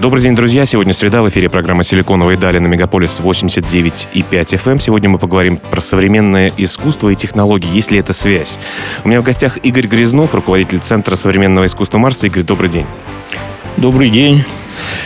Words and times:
Добрый 0.00 0.22
день, 0.22 0.36
друзья. 0.36 0.64
Сегодня 0.64 0.94
среда. 0.94 1.22
В 1.22 1.28
эфире 1.28 1.48
программа 1.48 1.82
«Силиконовые 1.82 2.38
дали» 2.38 2.60
на 2.60 2.68
Мегаполис 2.68 3.18
89 3.18 4.06
и 4.14 4.22
5 4.22 4.52
FM. 4.52 4.78
Сегодня 4.80 5.08
мы 5.10 5.18
поговорим 5.18 5.56
про 5.56 5.80
современное 5.80 6.52
искусство 6.56 7.08
и 7.08 7.16
технологии, 7.16 7.74
есть 7.74 7.90
ли 7.90 7.98
это 7.98 8.12
связь. 8.12 8.58
У 9.02 9.08
меня 9.08 9.20
в 9.20 9.24
гостях 9.24 9.58
Игорь 9.64 9.88
Грязнов, 9.88 10.36
руководитель 10.36 10.78
Центра 10.78 11.16
современного 11.16 11.66
искусства 11.66 11.98
Марса. 11.98 12.28
Игорь, 12.28 12.44
добрый 12.44 12.70
день. 12.70 12.86
Добрый 13.76 14.10
день. 14.10 14.44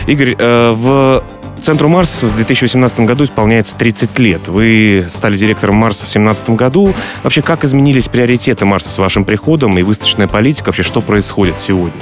Игорь, 0.07 0.37
э, 0.39 0.73
в 0.77 1.25
Центру 1.63 1.89
Марс 1.89 2.23
в 2.23 2.37
2018 2.37 3.07
году 3.07 3.25
исполняется 3.25 3.75
30 3.75 4.19
лет. 4.19 4.47
Вы 4.49 5.07
стали 5.09 5.39
директором 5.39 5.77
Марса 5.77 6.01
в 6.01 6.13
2017 6.13 6.51
году. 6.51 6.95
Вообще, 7.23 7.41
как 7.41 7.65
изменились 7.65 8.09
приоритеты 8.09 8.67
Марса 8.67 8.91
с 8.91 8.99
вашим 8.99 9.25
приходом 9.25 9.79
и 9.79 9.83
выставочная 9.83 10.29
политика? 10.29 10.67
Вообще, 10.67 10.83
что 10.83 11.01
происходит 11.01 11.59
сегодня? 11.59 11.99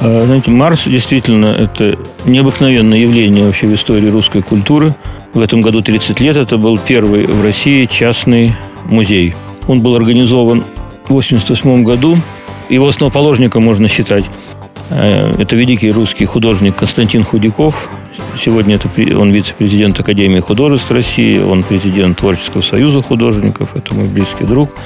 А, 0.00 0.24
знаете, 0.26 0.50
Марс 0.50 0.84
действительно 0.84 1.46
это 1.46 1.98
необыкновенное 2.24 2.98
явление 2.98 3.44
вообще 3.46 3.66
в 3.66 3.74
истории 3.74 4.08
русской 4.08 4.42
культуры. 4.42 4.94
В 5.34 5.40
этом 5.40 5.60
году 5.60 5.82
30 5.82 6.20
лет. 6.20 6.36
Это 6.36 6.56
был 6.56 6.78
первый 6.78 7.26
в 7.26 7.42
России 7.42 7.84
частный 7.86 8.52
музей. 8.84 9.34
Он 9.66 9.82
был 9.82 9.96
организован 9.96 10.60
в 11.04 11.10
1988 11.10 11.84
году. 11.84 12.18
Его 12.68 12.88
основоположником 12.88 13.64
можно 13.64 13.88
считать 13.88 14.24
э, 14.90 15.34
это 15.38 15.56
великий 15.56 15.90
русский 15.90 16.26
художник 16.26 16.76
Константин 16.76 17.24
Худяков. 17.24 17.90
Сегодня 18.40 18.76
это 18.76 18.88
он 19.18 19.32
вице-президент 19.32 19.98
Академии 19.98 20.38
художеств 20.38 20.90
России, 20.90 21.38
он 21.38 21.64
президент 21.64 22.18
Творческого 22.18 22.60
союза 22.60 23.02
художников, 23.02 23.74
это 23.74 23.94
мой 23.94 24.06
близкий 24.06 24.44
друг. 24.44 24.76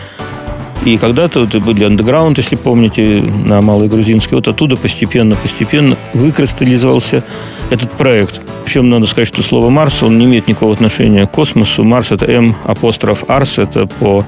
И 0.84 0.97
когда-то 0.98 1.44
это 1.44 1.61
были 1.61 1.84
андеграунд, 1.84 2.38
если 2.38 2.56
помните, 2.56 3.22
на 3.47 3.61
Малой 3.62 3.88
Грузинской. 3.88 4.36
Вот 4.36 4.48
оттуда 4.48 4.77
постепенно, 4.77 5.36
постепенно 5.36 5.97
выкристаллизовался 6.12 7.22
этот 7.70 7.92
проект. 7.92 8.41
Причем 8.64 8.91
надо 8.91 9.06
сказать, 9.06 9.28
что 9.28 9.42
слово 9.42 9.70
«Марс», 9.70 10.02
он 10.02 10.19
не 10.19 10.24
имеет 10.24 10.48
никакого 10.48 10.72
отношения 10.72 11.27
к 11.27 11.30
космосу. 11.30 11.84
Марс– 11.84 12.06
это 12.11 12.27
М, 12.27 12.56
апостроф 12.64 13.24
Арс, 13.28 13.58
это 13.58 13.86
по 13.86 14.24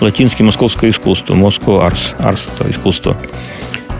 латински 0.00 0.42
московское 0.42 0.90
искусство. 0.90 1.34
Москва 1.34 1.86
Арс. 1.86 2.14
Арс– 2.18 2.40
это 2.58 2.70
искусство. 2.70 3.16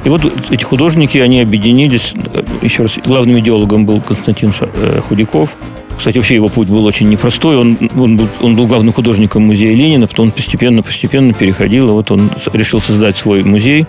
И 0.04 0.10
вот 0.10 0.22
эти 0.50 0.64
художники, 0.64 1.16
они 1.16 1.40
объединились. 1.40 2.12
Еще 2.60 2.82
раз, 2.82 2.92
главным 3.06 3.38
идеологом 3.38 3.86
был 3.86 4.02
Константин 4.02 4.52
э, 4.60 5.00
Худяков– 5.00 5.56
кстати, 5.96 6.18
вообще 6.18 6.34
его 6.34 6.48
путь 6.48 6.68
был 6.68 6.84
очень 6.84 7.08
непростой. 7.08 7.56
Он, 7.56 7.78
он, 7.96 8.16
был, 8.16 8.28
он 8.42 8.56
был 8.56 8.66
главным 8.66 8.92
художником 8.92 9.42
музея 9.42 9.74
Ленина, 9.74 10.06
потом 10.06 10.30
постепенно-постепенно 10.30 11.32
переходил, 11.32 11.88
и 11.88 11.92
вот 11.92 12.10
он 12.10 12.30
решил 12.52 12.80
создать 12.80 13.16
свой 13.16 13.42
музей. 13.42 13.86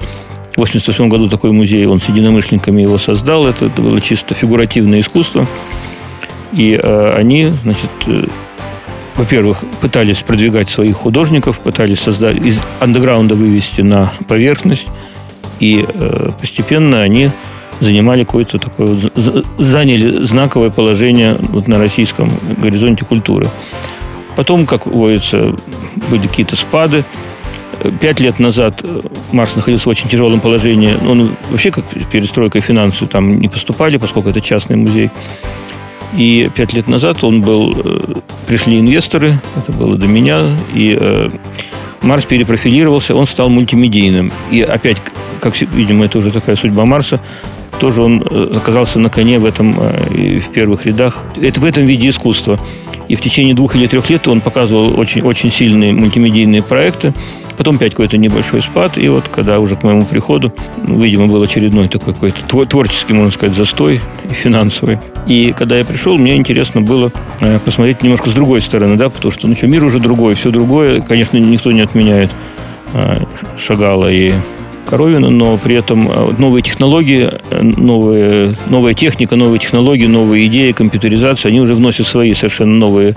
В 0.55 0.59
1988 0.59 1.09
году 1.09 1.29
такой 1.29 1.51
музей, 1.51 1.85
он 1.85 1.99
с 1.99 2.09
единомышленниками 2.09 2.81
его 2.81 2.97
создал. 2.97 3.45
Это, 3.45 3.65
это 3.65 3.81
было 3.81 4.01
чисто 4.01 4.33
фигуративное 4.33 5.01
искусство. 5.01 5.47
И 6.51 6.79
э, 6.81 7.13
они, 7.15 7.51
значит, 7.63 7.91
э, 8.07 8.27
во-первых, 9.15 9.63
пытались 9.81 10.17
продвигать 10.17 10.69
своих 10.69 10.95
художников, 10.95 11.59
пытались 11.59 11.99
создать 11.99 12.37
из 12.37 12.59
андеграунда 12.79 13.35
вывести 13.35 13.81
на 13.81 14.11
поверхность. 14.27 14.87
И 15.59 15.85
э, 15.87 16.31
постепенно 16.39 17.01
они 17.01 17.31
занимали 17.79 18.23
какое-то 18.23 18.59
такое, 18.59 18.95
заняли 19.57 20.23
знаковое 20.23 20.69
положение 20.69 21.37
вот 21.49 21.67
на 21.67 21.77
российском 21.77 22.31
горизонте 22.57 23.05
культуры. 23.05 23.47
Потом, 24.35 24.65
как 24.65 24.85
водится, 24.85 25.55
были 26.09 26.27
какие-то 26.27 26.55
спады. 26.55 27.03
Пять 27.99 28.19
лет 28.19 28.39
назад 28.39 28.83
Марс 29.31 29.55
находился 29.55 29.85
в 29.85 29.91
очень 29.91 30.09
тяжелом 30.09 30.39
положении. 30.39 30.95
Он 31.07 31.35
вообще, 31.49 31.71
как 31.71 31.85
перестройка 32.11 32.59
финансовая, 32.59 33.09
там 33.09 33.39
не 33.39 33.47
поступали, 33.47 33.97
поскольку 33.97 34.29
это 34.29 34.41
частный 34.41 34.75
музей. 34.75 35.11
И 36.15 36.49
пять 36.55 36.73
лет 36.73 36.87
назад 36.87 37.23
он 37.23 37.41
был, 37.41 37.75
э, 37.83 38.13
пришли 38.47 38.79
инвесторы, 38.79 39.33
это 39.57 39.71
было 39.73 39.97
до 39.97 40.07
меня, 40.07 40.55
и 40.73 40.97
э, 40.99 41.29
Марс 42.01 42.23
перепрофилировался, 42.23 43.13
он 43.13 43.27
стал 43.27 43.49
мультимедийным. 43.49 44.31
И 44.49 44.61
опять, 44.61 44.97
как 45.41 45.59
видимо, 45.59 46.05
это 46.05 46.17
уже 46.19 46.31
такая 46.31 46.55
судьба 46.55 46.85
Марса, 46.85 47.21
тоже 47.79 48.01
он 48.01 48.21
э, 48.21 48.51
оказался 48.55 48.99
на 48.99 49.09
коне 49.09 49.39
в 49.39 49.45
этом, 49.45 49.75
э, 49.79 50.39
в 50.39 50.51
первых 50.51 50.85
рядах. 50.85 51.23
Это 51.41 51.61
в 51.61 51.65
этом 51.65 51.85
виде 51.85 52.09
искусства. 52.09 52.59
И 53.07 53.15
в 53.15 53.21
течение 53.21 53.53
двух 53.53 53.75
или 53.75 53.87
трех 53.87 54.09
лет 54.09 54.27
он 54.27 54.41
показывал 54.41 54.99
очень, 54.99 55.21
очень 55.21 55.51
сильные 55.51 55.93
мультимедийные 55.93 56.61
проекты. 56.61 57.13
Потом 57.57 57.77
опять 57.77 57.93
какой-то 57.93 58.17
небольшой 58.17 58.61
спад. 58.61 58.97
И 58.97 59.07
вот 59.07 59.27
когда 59.29 59.59
уже 59.59 59.75
к 59.75 59.83
моему 59.83 60.05
приходу, 60.05 60.53
ну, 60.85 60.99
видимо, 60.99 61.27
был 61.27 61.41
очередной 61.41 61.87
такой 61.87 62.13
какой-то 62.13 62.65
творческий, 62.65 63.13
можно 63.13 63.31
сказать, 63.31 63.55
застой 63.55 64.01
финансовый. 64.29 64.99
И 65.25 65.53
когда 65.57 65.77
я 65.77 65.85
пришел, 65.85 66.17
мне 66.17 66.35
интересно 66.35 66.81
было 66.81 67.11
э, 67.39 67.59
посмотреть 67.59 68.03
немножко 68.03 68.29
с 68.29 68.33
другой 68.33 68.61
стороны, 68.61 68.97
да, 68.97 69.09
потому 69.09 69.31
что, 69.31 69.47
ну 69.47 69.55
что, 69.55 69.67
мир 69.67 69.83
уже 69.83 69.99
другой, 69.99 70.35
все 70.35 70.51
другое. 70.51 71.01
Конечно, 71.01 71.37
никто 71.37 71.71
не 71.71 71.81
отменяет 71.81 72.31
Шагала 73.57 74.09
и 74.11 74.33
Коровина, 74.87 75.29
но 75.29 75.57
при 75.57 75.75
этом 75.75 76.09
э, 76.09 76.33
новые 76.37 76.63
технологии, 76.63 77.29
э, 77.49 77.61
новые, 77.61 78.55
новая 78.67 78.93
техника, 78.93 79.35
новые 79.35 79.59
технологии, 79.59 80.07
новые 80.07 80.47
идеи, 80.47 80.71
компьютеризация, 80.71 81.49
они 81.49 81.59
уже 81.59 81.73
вносят 81.73 82.07
свои 82.07 82.33
совершенно 82.33 82.73
новые 82.73 83.13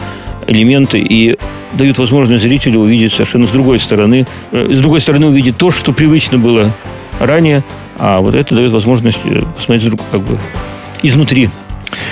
элементы 0.48 0.98
и 0.98 1.38
дают 1.72 1.98
возможность 1.98 2.42
зрителю 2.42 2.80
увидеть 2.80 3.12
совершенно 3.12 3.46
с 3.46 3.50
другой 3.50 3.78
стороны, 3.78 4.26
э, 4.50 4.68
с 4.72 4.78
другой 4.78 5.00
стороны 5.00 5.28
увидеть 5.28 5.56
то, 5.56 5.70
что 5.70 5.92
привычно 5.92 6.38
было 6.38 6.74
ранее, 7.20 7.62
а 7.98 8.20
вот 8.20 8.34
это 8.34 8.54
дает 8.56 8.72
возможность 8.72 9.18
посмотреть 9.56 9.92
как 10.10 10.22
бы 10.22 10.38
изнутри 11.02 11.50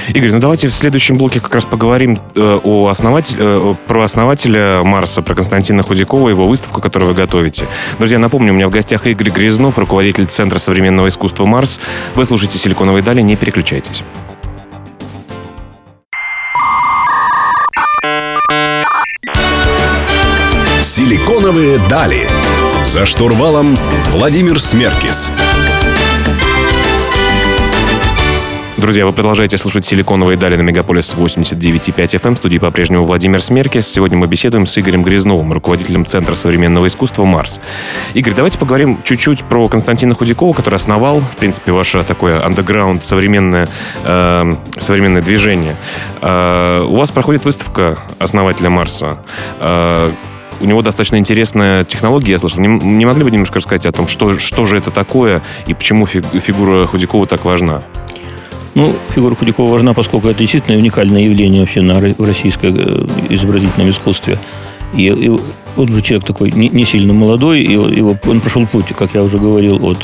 Игорь, 0.09 0.33
ну 0.33 0.39
давайте 0.39 0.69
в 0.69 0.73
следующем 0.73 1.19
блоке 1.19 1.41
как 1.41 1.55
раз 1.55 1.65
поговорим 1.67 2.19
э, 2.35 2.61
о 2.65 2.89
основатель, 2.89 3.37
э, 3.39 3.75
про 3.87 4.03
основателя 4.05 4.83
Марса, 4.83 5.21
про 5.21 5.35
Константина 5.35 5.83
Худякова, 5.83 6.31
его 6.31 6.49
выставку, 6.49 6.81
которую 6.81 7.11
вы 7.11 7.15
готовите. 7.15 7.67
Друзья, 7.99 8.19
напомню, 8.19 8.53
у 8.53 8.57
меня 8.57 8.69
в 8.69 8.71
гостях 8.71 9.07
Игорь 9.07 9.31
Грязнов, 9.31 9.79
руководитель 9.79 10.25
Центра 10.27 10.59
современного 10.59 11.09
искусства 11.09 11.45
«Марс». 11.45 11.79
Вы 12.15 12.25
слушаете 12.25 12.59
«Силиконовые 12.59 13.03
дали», 13.03 13.21
не 13.21 13.37
переключайтесь. 13.37 14.03
«Силиконовые 20.83 21.79
дали». 21.91 22.29
За 22.87 23.05
штурвалом 23.05 23.77
Владимир 24.11 24.59
Смеркис. 24.59 25.31
Друзья, 28.79 29.07
вы 29.07 29.13
продолжаете 29.13 29.59
слушать 29.59 29.85
«Силиконовые 29.87 30.37
дали» 30.37 30.55
на 30.55 30.61
Мегаполис 30.61 31.13
89,5 31.13 31.97
FM. 31.97 32.37
В 32.37 32.39
студии 32.39 32.59
по-прежнему 32.59 33.05
Владимир 33.05 33.43
Смеркис. 33.43 33.89
Сегодня 33.89 34.17
мы 34.17 34.29
беседуем 34.29 34.69
с 34.69 34.79
Игорем 34.79 35.03
Грязновым, 35.03 35.53
руководителем 35.53 36.07
Центра 36.07 36.37
современного 36.37 36.87
искусства 36.87 37.25
«Марс». 37.25 37.59
Игорь, 38.15 38.35
давайте 38.35 38.57
поговорим 38.57 39.03
чуть-чуть 39.03 39.43
про 39.43 39.67
Константина 39.67 40.15
Худякова, 40.15 40.55
который 40.55 40.77
основал, 40.77 41.19
в 41.19 41.37
принципе, 41.37 41.73
ваше 41.73 42.05
такое 42.05 42.47
андеграунд, 42.47 43.05
современное, 43.05 43.69
э, 44.05 44.55
современное 44.79 45.23
движение. 45.23 45.75
Э, 46.23 46.85
у 46.89 46.95
вас 46.95 47.11
проходит 47.11 47.45
выставка 47.45 47.99
основателя 48.21 48.71
«Марса». 48.71 49.19
Э, 49.59 50.13
у 50.61 50.65
него 50.65 50.83
достаточно 50.83 51.17
интересная 51.17 51.83
технология, 51.83 52.33
я 52.33 52.39
слышал. 52.39 52.61
Не, 52.61 52.69
не 52.69 53.07
могли 53.07 53.25
бы 53.25 53.31
немножко 53.33 53.59
рассказать 53.59 53.87
о 53.87 53.93
том, 53.93 54.07
что, 54.07 54.39
что 54.39 54.67
же 54.67 54.77
это 54.77 54.93
такое 54.93 55.43
и 55.67 55.75
почему 55.75 56.07
фигура 56.07 56.87
Худякова 56.87 57.27
так 57.27 57.45
важна? 57.45 57.83
Ну, 58.75 58.95
фигура 59.15 59.35
Худякова 59.35 59.71
важна, 59.71 59.95
поскольку 59.95 60.29
это 60.29 60.39
действительно 60.41 60.77
уникальное 60.79 61.23
явление 61.23 61.63
вообще 61.63 61.81
на, 61.83 61.95
в 61.99 62.25
российском 62.25 62.77
э, 62.77 63.07
изобразительном 63.31 63.91
искусстве. 63.91 64.39
И, 64.95 65.07
и 65.07 65.29
вот 65.29 65.91
уже 65.91 66.03
человек 66.03 66.27
такой 66.27 66.51
не, 66.53 66.69
не 66.69 66.85
сильно 66.85 67.13
молодой, 67.13 67.63
и 67.63 67.73
его, 67.73 68.17
он 68.27 68.41
прошел 68.41 68.67
путь, 68.67 68.87
как 68.97 69.15
я 69.15 69.23
уже 69.23 69.39
говорил, 69.39 69.85
от 69.87 69.99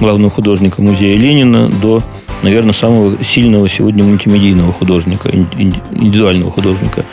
главного 0.00 0.30
художника 0.30 0.82
музея 0.82 1.16
Ленина 1.16 1.68
до, 1.68 2.02
наверное, 2.42 2.74
самого 2.74 3.22
сильного 3.22 3.68
сегодня 3.68 4.04
мультимедийного 4.04 4.72
художника, 4.72 5.30
индивидуального 5.30 6.50
художника. 6.50 7.04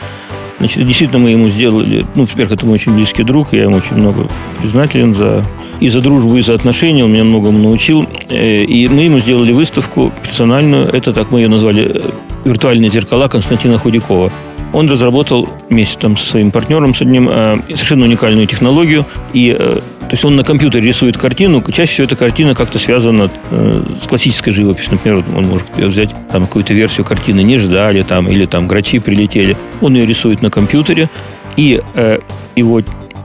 Значит, 0.59 0.85
действительно, 0.85 1.19
мы 1.19 1.31
ему 1.31 1.49
сделали, 1.49 2.05
ну, 2.15 2.25
во-первых, 2.25 2.51
это 2.51 2.65
мой 2.65 2.75
очень 2.75 2.93
близкий 2.93 3.23
друг, 3.23 3.53
я 3.53 3.63
ему 3.63 3.77
очень 3.77 3.97
много 3.97 4.27
признателен 4.61 5.15
за 5.15 5.43
и 5.79 5.89
за 5.89 6.01
дружбу, 6.01 6.37
и 6.37 6.41
за 6.41 6.53
отношения. 6.53 7.03
Он 7.03 7.11
меня 7.11 7.23
многому 7.23 7.59
научил. 7.59 8.07
Э, 8.29 8.63
и 8.63 8.87
мы 8.87 9.03
ему 9.03 9.19
сделали 9.19 9.51
выставку 9.51 10.11
персональную. 10.21 10.87
Это, 10.87 11.13
так 11.13 11.31
мы 11.31 11.41
ее 11.41 11.49
назвали, 11.49 11.83
э, 11.83 12.01
«Виртуальные 12.45 12.89
зеркала» 12.89 13.27
Константина 13.27 13.77
Худякова. 13.77 14.31
Он 14.71 14.89
разработал 14.89 15.47
вместе 15.69 15.97
там, 15.99 16.17
со 16.17 16.25
своим 16.25 16.51
партнером, 16.51 16.95
с 16.95 17.01
одним, 17.01 17.29
э, 17.29 17.59
совершенно 17.69 18.05
уникальную 18.05 18.47
технологию. 18.47 19.05
И 19.33 19.53
То 19.53 20.15
есть 20.15 20.25
он 20.25 20.35
на 20.35 20.43
компьютере 20.43 20.85
рисует 20.87 21.17
картину, 21.17 21.63
чаще 21.71 21.93
всего 21.93 22.05
эта 22.05 22.15
картина 22.15 22.53
как-то 22.53 22.77
связана 22.77 23.31
с 24.03 24.07
классической 24.07 24.51
живописью. 24.51 24.91
Например, 24.91 25.23
он 25.35 25.45
может 25.45 25.65
взять 25.75 26.13
там 26.29 26.45
какую-то 26.45 26.73
версию 26.73 27.05
картины 27.05 27.41
«Не 27.41 27.57
ждали» 27.57 28.03
там, 28.03 28.27
или 28.27 28.45
там 28.45 28.67
«Грачи 28.67 28.99
прилетели». 28.99 29.57
Он 29.81 29.95
ее 29.95 30.05
рисует 30.05 30.41
на 30.41 30.51
компьютере, 30.51 31.09
и 31.55 31.79
его 32.55 32.81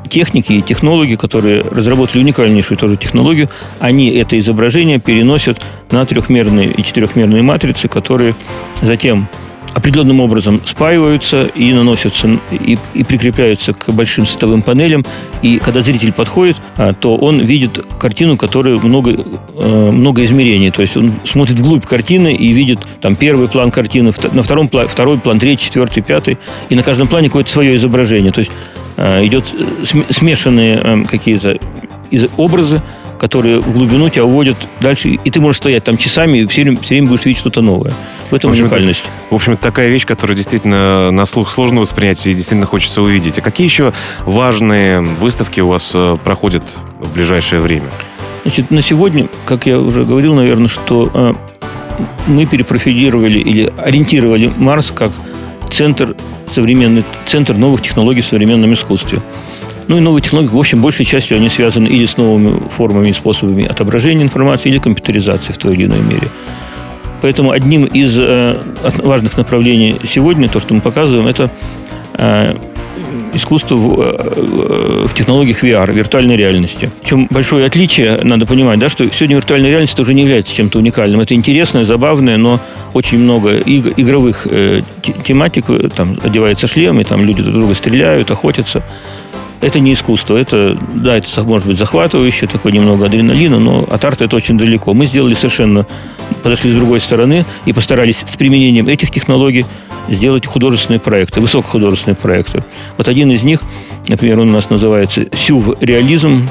техники 0.08 0.52
и 0.52 0.62
технологи, 0.62 1.14
которые 1.14 1.62
разработали 1.62 2.20
уникальнейшую 2.20 2.78
тоже 2.78 2.96
технологию, 2.96 3.49
они 3.78 4.10
это 4.10 4.38
изображение 4.38 4.99
переносят 4.99 5.60
на 5.90 6.05
трехмерные 6.05 6.72
и 6.72 6.82
четырехмерные 6.82 7.43
матрицы, 7.43 7.88
которые 7.88 8.34
затем 8.82 9.28
определенным 9.75 10.20
образом 10.20 10.60
спаиваются 10.64 11.44
и 11.46 11.72
наносятся 11.72 12.38
и, 12.50 12.76
и 12.94 13.05
прикрепляются 13.05 13.72
к 13.72 13.93
большим 13.93 14.26
световым 14.26 14.62
панелям. 14.62 15.05
И 15.43 15.58
когда 15.58 15.82
зритель 15.82 16.12
подходит, 16.12 16.56
а, 16.76 16.93
то 16.94 17.16
он 17.16 17.40
видит 17.40 17.84
картину, 17.99 18.37
которая 18.37 18.76
много, 18.78 19.12
э, 19.12 19.90
много 19.90 20.25
измерений. 20.25 20.70
То 20.70 20.82
есть 20.82 20.96
он 20.96 21.12
смотрит 21.25 21.58
вглубь 21.58 21.84
картины 21.84 22.34
и 22.34 22.52
видит 22.52 22.81
там 23.00 23.14
первый 23.14 23.49
план 23.49 23.70
картины, 23.70 24.12
на 24.32 24.43
втором 24.43 24.69
плане 24.69 24.88
второй 24.88 25.19
план, 25.19 25.38
третий, 25.38 25.66
четвертый, 25.66 26.02
пятый. 26.02 26.38
И 26.69 26.75
на 26.75 26.82
каждом 26.82 27.06
плане 27.06 27.28
какое-то 27.28 27.50
свое 27.50 27.76
изображение. 27.76 28.32
То 28.32 28.40
есть 28.40 28.50
идет 28.99 29.45
э, 29.53 29.85
смешанные 30.11 31.05
какие-то 31.09 31.59
образы, 32.37 32.83
которые 33.19 33.61
в 33.61 33.73
глубину 33.73 34.09
тебя 34.09 34.25
уводят 34.25 34.56
дальше, 34.81 35.11
и 35.11 35.31
ты 35.31 35.41
можешь 35.41 35.59
стоять 35.59 35.85
там 35.85 35.97
часами, 35.99 36.39
и 36.39 36.47
все 36.47 36.62
время, 36.62 36.79
все 36.79 36.95
время 36.95 37.09
будешь 37.09 37.25
видеть 37.25 37.41
что-то 37.41 37.61
новое. 37.61 37.93
В 38.31 38.35
этом 38.35 38.50
в 38.50 38.53
общем, 38.53 38.65
уникальность. 38.65 39.00
Это, 39.00 39.11
в 39.31 39.35
общем, 39.35 39.53
это 39.55 39.62
такая 39.62 39.91
вещь, 39.91 40.06
которую 40.06 40.37
действительно 40.37 41.11
на 41.11 41.27
слух 41.27 41.50
сложно 41.50 41.81
воспринять, 41.81 42.25
и 42.27 42.33
действительно 42.33 42.67
хочется 42.67 43.03
увидеть. 43.03 43.39
А 43.39 43.41
какие 43.41 43.67
еще 43.67 43.93
важные 44.25 45.01
выставки 45.01 45.61
у 45.61 45.69
вас 45.69 45.93
э, 45.94 46.17
проходят 46.23 46.62
в 47.01 47.12
ближайшее 47.12 47.61
время? 47.61 47.91
Значит, 48.44 48.71
на 48.71 48.83
сегодня, 48.83 49.29
как 49.44 49.67
я 49.67 49.79
уже 49.79 50.05
говорил, 50.05 50.35
наверное, 50.35 50.69
что 50.69 51.11
э, 51.12 51.35
мы 52.27 52.47
перепрофилировали 52.47 53.39
или 53.39 53.73
ориентировали 53.77 54.51
Марс 54.56 54.91
как 54.94 55.11
центр 55.71 56.15
современный, 56.49 57.05
центр 57.27 57.55
новых 57.55 57.83
технологий 57.83 58.21
в 58.21 58.27
современном 58.27 58.73
искусстве. 58.75 59.21
Ну 59.89 59.97
и 59.97 60.00
новые 60.00 60.23
технологии, 60.23 60.50
в 60.50 60.59
общем, 60.59 60.83
большей 60.83 61.06
частью 61.06 61.39
они 61.39 61.49
связаны 61.49 61.87
или 61.87 62.05
с 62.05 62.17
новыми 62.17 62.61
формами 62.69 63.09
и 63.09 63.12
способами 63.12 63.65
отображения 63.65 64.23
информации, 64.23 64.69
или 64.69 64.79
компьютеризации 64.79 65.53
в 65.53 65.59
той 65.59 65.75
или 65.75 65.87
иной 65.87 66.00
мере. 66.00 66.29
Поэтому 67.23 67.50
одним 67.50 67.85
из 67.85 68.17
э, 68.19 68.62
важных 68.99 69.37
направлений 69.37 69.97
сегодня, 70.09 70.49
то, 70.49 70.61
что 70.61 70.75
мы 70.75 70.81
показываем, 70.81 71.27
это 71.27 71.50
э, 72.15 72.55
искусство 73.33 73.75
в, 73.77 74.00
э, 74.00 75.05
в 75.06 75.15
технологиях 75.15 75.62
VR, 75.62 75.93
виртуальной 75.93 76.37
реальности. 76.37 76.91
В 77.03 77.06
чем 77.06 77.27
большое 77.31 77.67
отличие, 77.67 78.21
надо 78.23 78.47
понимать, 78.47 78.79
да, 78.79 78.89
что 78.89 79.05
сегодня 79.11 79.37
виртуальная 79.37 79.71
реальность 79.71 79.99
уже 79.99 80.15
не 80.15 80.23
является 80.23 80.55
чем-то 80.55 80.79
уникальным. 80.79 81.21
Это 81.21 81.35
интересное, 81.35 81.85
забавное, 81.85 82.37
но 82.39 82.61
очень 82.95 83.19
много 83.19 83.59
иг- 83.59 83.95
игровых 83.97 84.47
э, 84.50 84.83
тематик. 85.27 85.67
Там 85.95 86.19
одеваются 86.23 86.67
шлемы, 86.67 87.05
там 87.05 87.25
люди 87.25 87.43
друг 87.43 87.55
друга 87.55 87.75
стреляют, 87.75 88.31
охотятся 88.31 88.83
это 89.61 89.81
не 89.81 89.94
искусство. 89.94 90.37
Это, 90.37 90.77
да, 90.94 91.17
это 91.17 91.43
может 91.43 91.67
быть 91.67 91.79
захватывающе, 91.79 92.47
такое 92.47 92.73
немного 92.73 93.06
адреналина, 93.06 93.59
но 93.59 93.87
от 93.91 94.05
арта 94.05 94.25
это 94.25 94.37
очень 94.37 94.56
далеко. 94.56 94.94
Мы 94.94 95.06
сделали 95.06 95.35
совершенно, 95.35 95.87
подошли 96.43 96.73
с 96.73 96.77
другой 96.77 97.01
стороны 97.01 97.44
и 97.67 97.73
постарались 97.73 98.19
с 98.27 98.37
применением 98.37 98.89
этих 98.89 99.11
технологий 99.11 99.65
сделать 100.08 100.46
художественные 100.46 101.00
проекты, 101.00 101.40
высокохудожественные 101.40 102.16
проекты. 102.16 102.64
Вот 102.96 103.08
один 103.08 103.31
из 103.31 103.43
них, 103.43 103.62
например, 104.08 104.40
он 104.40 104.50
у 104.50 104.52
нас 104.52 104.70
называется 104.70 105.26
«Сюв-реализм». 105.34 106.49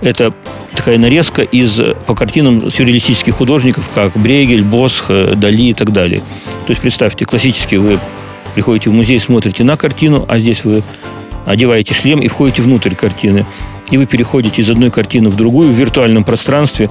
Это 0.00 0.34
такая 0.74 0.98
нарезка 0.98 1.42
из, 1.42 1.78
по 2.06 2.14
картинам 2.14 2.70
сюрреалистических 2.70 3.34
художников, 3.34 3.88
как 3.94 4.16
Брейгель, 4.16 4.64
Босх, 4.64 5.08
Дали 5.08 5.70
и 5.70 5.74
так 5.74 5.92
далее. 5.92 6.20
То 6.66 6.70
есть, 6.70 6.80
представьте, 6.80 7.24
классически 7.24 7.76
вы 7.76 7.98
приходите 8.54 8.90
в 8.90 8.92
музей, 8.92 9.18
смотрите 9.20 9.64
на 9.64 9.76
картину, 9.76 10.24
а 10.28 10.38
здесь 10.38 10.64
вы 10.64 10.82
одеваете 11.46 11.94
шлем 11.94 12.20
и 12.20 12.28
входите 12.28 12.62
внутрь 12.62 12.94
картины. 12.94 13.46
И 13.90 13.98
вы 13.98 14.06
переходите 14.06 14.62
из 14.62 14.70
одной 14.70 14.90
картины 14.90 15.28
в 15.28 15.36
другую 15.36 15.68
в 15.68 15.72
виртуальном 15.72 16.24
пространстве, 16.24 16.88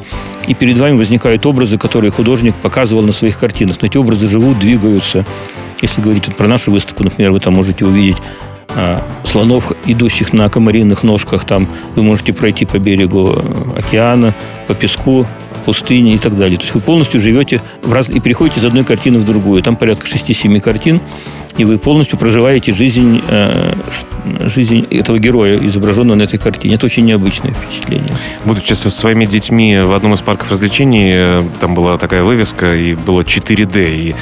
и 0.48 0.53
перед 0.53 0.77
вами 0.77 0.98
возникают 0.98 1.45
образы, 1.45 1.77
которые 1.77 2.12
художник 2.12 2.56
показывал 2.56 3.01
на 3.01 3.12
своих 3.12 3.39
картинах. 3.39 3.77
Но 3.81 3.88
эти 3.88 3.98
образы 3.98 4.27
живут, 4.27 4.59
двигаются. 4.59 5.25
Если 5.81 6.01
говорить 6.01 6.36
про 6.36 6.48
нашу 6.48 6.72
выставку, 6.72 7.04
например, 7.04 7.31
вы 7.31 7.39
там 7.39 7.54
можете 7.54 7.86
увидеть 7.86 8.18
а, 8.69 9.04
слонов, 9.25 9.72
идущих 9.86 10.33
на 10.33 10.50
комариных 10.50 11.04
ножках. 11.04 11.45
Там 11.45 11.68
вы 11.95 12.04
можете 12.04 12.33
пройти 12.33 12.66
по 12.66 12.80
берегу 12.80 13.33
э, 13.36 13.80
океана, 13.80 14.33
по 14.68 14.74
песку, 14.74 15.28
пустыне 15.66 16.16
и 16.16 16.18
так 16.18 16.38
далее. 16.38 16.57
То 16.57 16.63
есть 16.63 16.75
вы 16.75 16.81
полностью 16.81 17.19
живете 17.19 17.62
в 17.83 17.92
раз... 17.92 18.10
и 18.10 18.19
переходите 18.19 18.60
из 18.60 18.66
одной 18.66 18.83
картины 18.83 19.19
в 19.19 19.24
другую. 19.24 19.62
Там 19.62 19.75
порядка 19.75 20.07
6-7 20.07 20.60
картин 20.60 21.01
и 21.57 21.66
вы 21.66 21.78
полностью 21.78 22.18
проживаете 22.18 22.72
жизнь, 22.72 23.22
э, 23.27 23.74
жизнь 24.42 24.88
этого 24.90 25.20
героя, 25.20 25.58
изображенного 25.66 26.18
на 26.18 26.24
этой 26.24 26.38
картине. 26.38 26.76
Это 26.76 26.86
очень 26.86 27.06
необычное 27.06 27.52
впечатление. 27.52 28.14
Будучи 28.46 28.74
со 28.74 28.90
своими 28.90 29.26
детьми 29.26 29.80
в 29.80 29.94
одном 29.94 30.14
из 30.14 30.22
парков 30.22 30.52
развлечений, 30.52 31.12
э, 31.14 31.44
там 31.60 31.76
была 31.76 31.98
такая 31.98 32.24
вывеска, 32.24 32.76
и 32.76 32.94
было 32.96 33.22
4D, 33.22 33.96
и 33.96 34.16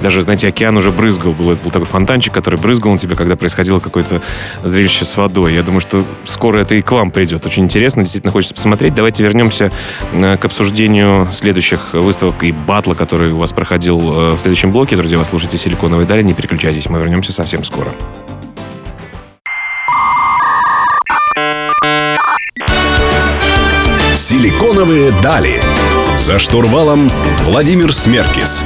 даже, 0.00 0.22
знаете, 0.22 0.48
океан 0.48 0.76
уже 0.76 0.90
брызгал. 0.90 1.32
Был, 1.32 1.56
был 1.56 1.70
такой 1.70 1.86
фонтанчик, 1.86 2.32
который 2.32 2.58
брызгал 2.58 2.92
на 2.92 2.98
тебя, 2.98 3.14
когда 3.14 3.36
происходило 3.36 3.78
какое-то 3.78 4.20
зрелище 4.64 5.04
с 5.04 5.16
водой. 5.16 5.54
Я 5.54 5.62
думаю, 5.62 5.80
что 5.80 6.04
скоро 6.26 6.58
это 6.58 6.74
и 6.74 6.82
к 6.82 6.90
вам 6.90 7.10
придет. 7.10 7.44
Очень 7.46 7.64
интересно, 7.64 8.02
действительно 8.02 8.32
хочется 8.32 8.54
посмотреть. 8.54 8.94
Давайте 8.94 9.22
вернемся 9.22 9.70
э, 10.12 10.36
к 10.36 10.44
обсуждению 10.44 11.28
следующих 11.32 11.94
выставок 11.94 12.42
и 12.42 12.52
батла, 12.52 12.94
который 12.94 13.32
у 13.32 13.38
вас 13.38 13.52
проходил 13.52 13.98
в 13.98 14.38
следующем 14.38 14.72
блоке. 14.72 14.96
Друзья, 14.96 15.18
вы 15.18 15.24
слушаете 15.24 15.58
«Силиконовые 15.58 16.06
дали», 16.06 16.22
не 16.22 16.34
переключайтесь, 16.34 16.88
мы 16.88 16.98
вернемся 16.98 17.32
совсем 17.32 17.64
скоро. 17.64 17.92
Силиконовые 24.62 25.12
дали. 25.20 25.60
За 26.20 26.38
штурвалом 26.38 27.10
Владимир 27.40 27.92
Смеркис. 27.92 28.62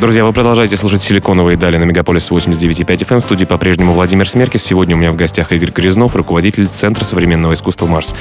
Друзья, 0.00 0.24
вы 0.24 0.32
продолжаете 0.32 0.76
слушать 0.76 1.00
«Силиконовые 1.00 1.56
дали» 1.56 1.76
на 1.76 1.84
Мегаполис 1.84 2.28
89.5 2.32 2.86
FM. 2.86 3.20
В 3.20 3.20
студии 3.20 3.44
по-прежнему 3.44 3.92
Владимир 3.92 4.28
Смеркис. 4.28 4.64
Сегодня 4.64 4.96
у 4.96 4.98
меня 4.98 5.12
в 5.12 5.16
гостях 5.16 5.52
Игорь 5.52 5.70
Грязнов, 5.70 6.16
руководитель 6.16 6.66
Центра 6.66 7.04
современного 7.04 7.54
искусства 7.54 7.86
«Марс». 7.86 8.12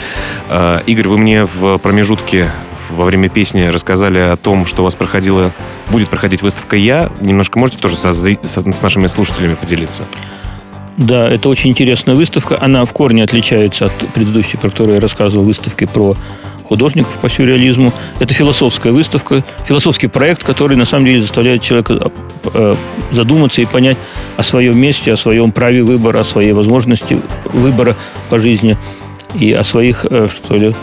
Э, 0.47 0.81
Игорь, 0.85 1.07
вы 1.07 1.17
мне 1.17 1.45
в 1.45 1.79
промежутке 1.79 2.51
во 2.91 3.05
время 3.05 3.29
песни 3.29 3.63
рассказали 3.63 4.19
о 4.19 4.37
том, 4.37 4.67
что 4.67 4.83
у 4.83 4.85
вас 4.85 4.93
проходила, 4.93 5.51
будет 5.89 6.11
проходить 6.11 6.43
выставка 6.43 6.75
«Я». 6.75 7.11
Немножко 7.19 7.57
можете 7.57 7.79
тоже 7.79 7.95
со, 7.95 8.13
со, 8.13 8.27
с 8.43 8.81
нашими 8.83 9.07
слушателями 9.07 9.55
поделиться? 9.55 10.03
Да, 10.97 11.27
это 11.29 11.49
очень 11.49 11.71
интересная 11.71 12.15
выставка. 12.15 12.57
Она 12.61 12.85
в 12.85 12.93
корне 12.93 13.23
отличается 13.23 13.85
от 13.85 14.13
предыдущей, 14.13 14.57
про 14.57 14.69
которую 14.69 14.95
я 14.95 15.01
рассказывал, 15.01 15.45
выставки 15.45 15.85
про 15.85 16.15
художников 16.63 17.17
по 17.19 17.29
сюрреализму. 17.29 17.91
Это 18.19 18.33
философская 18.33 18.93
выставка, 18.93 19.43
философский 19.65 20.07
проект, 20.07 20.43
который 20.43 20.77
на 20.77 20.85
самом 20.85 21.05
деле 21.05 21.21
заставляет 21.21 21.61
человека 21.61 22.11
э, 22.53 22.75
задуматься 23.11 23.61
и 23.61 23.65
понять 23.65 23.97
о 24.37 24.43
своем 24.43 24.79
месте, 24.79 25.13
о 25.13 25.17
своем 25.17 25.51
праве 25.51 25.83
выбора, 25.83 26.21
о 26.21 26.23
своей 26.23 26.53
возможности 26.53 27.19
выбора 27.45 27.95
по 28.29 28.39
жизни 28.39 28.77
и 29.39 29.51
о 29.51 29.63
своих, 29.63 30.05
э, 30.09 30.27
что 30.31 30.55
ли, 30.55 30.73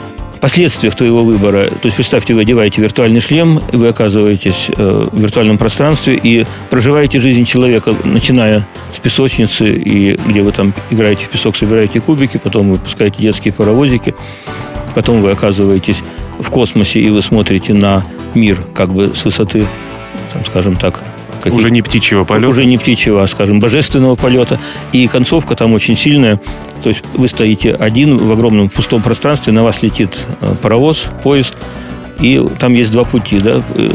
последствиях 0.40 0.94
твоего 0.94 1.24
выбора. 1.24 1.68
То 1.68 1.84
есть, 1.84 1.96
представьте, 1.96 2.34
вы 2.34 2.42
одеваете 2.42 2.80
виртуальный 2.82 3.20
шлем, 3.20 3.60
вы 3.72 3.88
оказываетесь 3.88 4.70
э, 4.76 5.08
в 5.10 5.20
виртуальном 5.20 5.58
пространстве 5.58 6.18
и 6.22 6.46
проживаете 6.70 7.20
жизнь 7.20 7.44
человека, 7.44 7.94
начиная 8.04 8.66
с 8.94 8.98
песочницы, 8.98 9.72
и 9.72 10.16
где 10.26 10.42
вы 10.42 10.52
там 10.52 10.74
играете 10.90 11.26
в 11.26 11.28
песок, 11.28 11.56
собираете 11.56 12.00
кубики, 12.00 12.38
потом 12.38 12.70
вы 12.70 12.76
пускаете 12.76 13.22
детские 13.22 13.52
паровозики, 13.52 14.14
потом 14.94 15.20
вы 15.20 15.30
оказываетесь 15.30 15.98
в 16.38 16.48
космосе, 16.50 17.00
и 17.00 17.10
вы 17.10 17.22
смотрите 17.22 17.74
на 17.74 18.02
мир 18.34 18.62
как 18.74 18.92
бы 18.92 19.12
с 19.14 19.24
высоты, 19.24 19.66
там, 20.32 20.44
скажем 20.46 20.76
так, 20.76 21.02
как 21.42 21.54
уже 21.54 21.70
не 21.70 21.82
птичьего 21.82 22.24
полета. 22.24 22.50
Уже 22.50 22.64
не 22.64 22.76
птичьего, 22.76 23.22
а, 23.22 23.26
скажем, 23.26 23.60
божественного 23.60 24.14
полета. 24.14 24.60
И 24.92 25.06
концовка 25.06 25.54
там 25.54 25.72
очень 25.72 25.96
сильная. 25.96 26.38
То 26.82 26.88
есть 26.88 27.02
вы 27.14 27.28
стоите 27.28 27.74
один 27.74 28.16
в 28.16 28.32
огромном 28.32 28.68
пустом 28.68 29.02
пространстве, 29.02 29.52
на 29.52 29.62
вас 29.62 29.82
летит 29.82 30.18
э, 30.40 30.54
паровоз, 30.62 31.04
поезд, 31.22 31.54
и 32.20 32.44
там 32.58 32.74
есть 32.74 32.92
два 32.92 33.04
пути. 33.04 33.38
Да? 33.38 33.62
Э, 33.74 33.90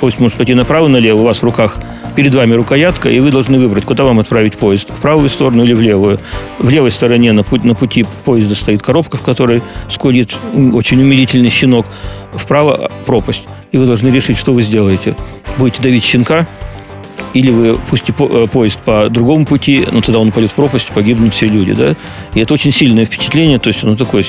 поезд 0.00 0.18
может 0.18 0.36
пойти 0.36 0.54
направо, 0.54 0.88
налево, 0.88 1.20
у 1.20 1.24
вас 1.24 1.38
в 1.38 1.42
руках 1.42 1.78
перед 2.14 2.34
вами 2.34 2.54
рукоятка, 2.54 3.08
и 3.08 3.20
вы 3.20 3.30
должны 3.30 3.58
выбрать, 3.58 3.84
куда 3.84 4.04
вам 4.04 4.20
отправить 4.20 4.54
поезд, 4.54 4.90
в 4.90 5.00
правую 5.00 5.28
сторону 5.28 5.64
или 5.64 5.72
в 5.72 5.80
левую. 5.80 6.18
В 6.58 6.68
левой 6.68 6.90
стороне 6.90 7.32
на, 7.32 7.42
пути, 7.42 7.66
на 7.66 7.74
пути 7.74 8.04
поезда 8.24 8.54
стоит 8.54 8.82
коробка, 8.82 9.16
в 9.16 9.22
которой 9.22 9.62
скулит 9.90 10.36
очень 10.72 11.00
умилительный 11.00 11.50
щенок. 11.50 11.86
Вправо 12.34 12.90
пропасть. 13.06 13.42
И 13.72 13.78
вы 13.78 13.86
должны 13.86 14.08
решить, 14.08 14.36
что 14.36 14.52
вы 14.52 14.62
сделаете. 14.62 15.14
Будете 15.56 15.82
давить 15.82 16.04
щенка, 16.04 16.46
или 17.34 17.50
вы 17.50 17.76
пустите 17.76 18.14
э, 18.18 18.46
поезд 18.50 18.80
по 18.82 19.08
другому 19.08 19.44
пути, 19.46 19.86
но 19.90 20.00
тогда 20.00 20.18
он 20.18 20.32
пойдет 20.32 20.52
в 20.52 20.54
пропасть, 20.54 20.88
погибнут 20.88 21.34
все 21.34 21.46
люди, 21.46 21.72
да. 21.72 21.94
И 22.34 22.40
это 22.40 22.54
очень 22.54 22.72
сильное 22.72 23.04
впечатление, 23.04 23.58
то 23.58 23.68
есть, 23.68 23.82
ну, 23.82 23.96
такой 23.96 24.26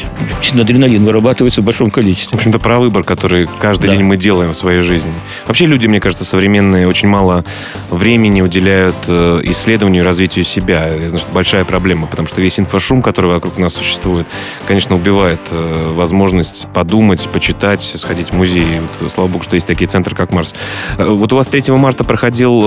адреналин 0.54 1.06
вырабатывается 1.06 1.62
в 1.62 1.64
большом 1.64 1.90
количестве. 1.90 2.30
В 2.32 2.36
общем-то, 2.36 2.60
про 2.60 2.80
выбор, 2.80 3.04
который 3.04 3.48
каждый 3.60 3.88
да. 3.88 3.96
день 3.96 4.04
мы 4.04 4.18
делаем 4.18 4.52
в 4.52 4.56
своей 4.56 4.82
жизни. 4.82 5.14
Вообще 5.48 5.66
люди, 5.66 5.88
мне 5.88 6.00
кажется, 6.00 6.26
современные 6.26 6.88
очень 6.88 7.08
мало 7.08 7.44
времени 7.90 8.42
уделяют 8.42 8.96
э, 9.08 9.42
исследованию 9.46 10.04
и 10.04 10.06
развитию 10.06 10.46
себя. 10.46 10.88
Это 10.88 11.10
значит, 11.10 11.28
большая 11.34 11.66
проблема, 11.66 12.08
потому 12.08 12.28
что 12.28 12.42
весь 12.42 12.60
инфошум, 12.60 13.02
который 13.02 13.32
вокруг 13.32 13.58
нас 13.58 13.74
существует, 13.74 14.28
конечно, 14.68 14.96
убивает 14.96 15.40
э, 15.52 15.94
возможность 15.94 16.68
подумать, 16.74 17.28
почитать, 17.30 17.82
сходить 17.82 18.30
в 18.30 18.34
музей. 18.34 18.80
Вот, 19.00 19.12
слава 19.12 19.28
богу, 19.28 19.44
что 19.44 19.56
есть 19.56 19.68
такие 19.68 19.88
центры, 19.88 20.16
как 20.16 20.32
Марс. 20.32 20.54
Вот 20.98 21.32
у 21.34 21.36
вас 21.36 21.48
3 21.48 21.74
марта 21.74 22.04
проходил 22.04 22.62